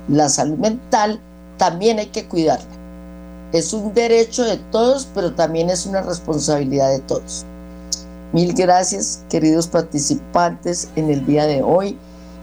La 0.08 0.30
salud 0.30 0.58
mental 0.58 1.20
también 1.58 2.00
hay 2.00 2.08
que 2.08 2.26
cuidarla 2.26 2.76
es 3.58 3.74
un 3.74 3.94
derecho 3.94 4.44
de 4.44 4.58
todos, 4.58 5.08
pero 5.14 5.34
también 5.34 5.70
es 5.70 5.86
una 5.86 6.02
responsabilidad 6.02 6.90
de 6.92 7.00
todos. 7.00 7.46
Mil 8.34 8.54
gracias, 8.54 9.24
queridos 9.30 9.68
participantes, 9.68 10.90
en 10.96 11.10
el 11.10 11.26
día 11.26 11.46
de 11.46 11.64
hoy, 11.64 11.98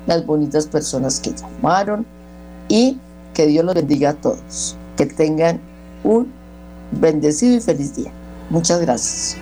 las 0.06 0.24
bonitas 0.24 0.66
personas 0.66 1.20
que 1.20 1.32
llamaron 1.34 2.06
y 2.68 2.98
que 3.34 3.46
Dios 3.46 3.64
los 3.64 3.74
bendiga 3.74 4.10
a 4.10 4.14
todos. 4.14 4.76
Que 4.96 5.06
tengan 5.06 5.60
un 6.02 6.32
bendecido 6.92 7.56
y 7.56 7.60
feliz 7.60 7.94
día. 7.94 8.12
Muchas 8.48 8.80
gracias. 8.80 9.36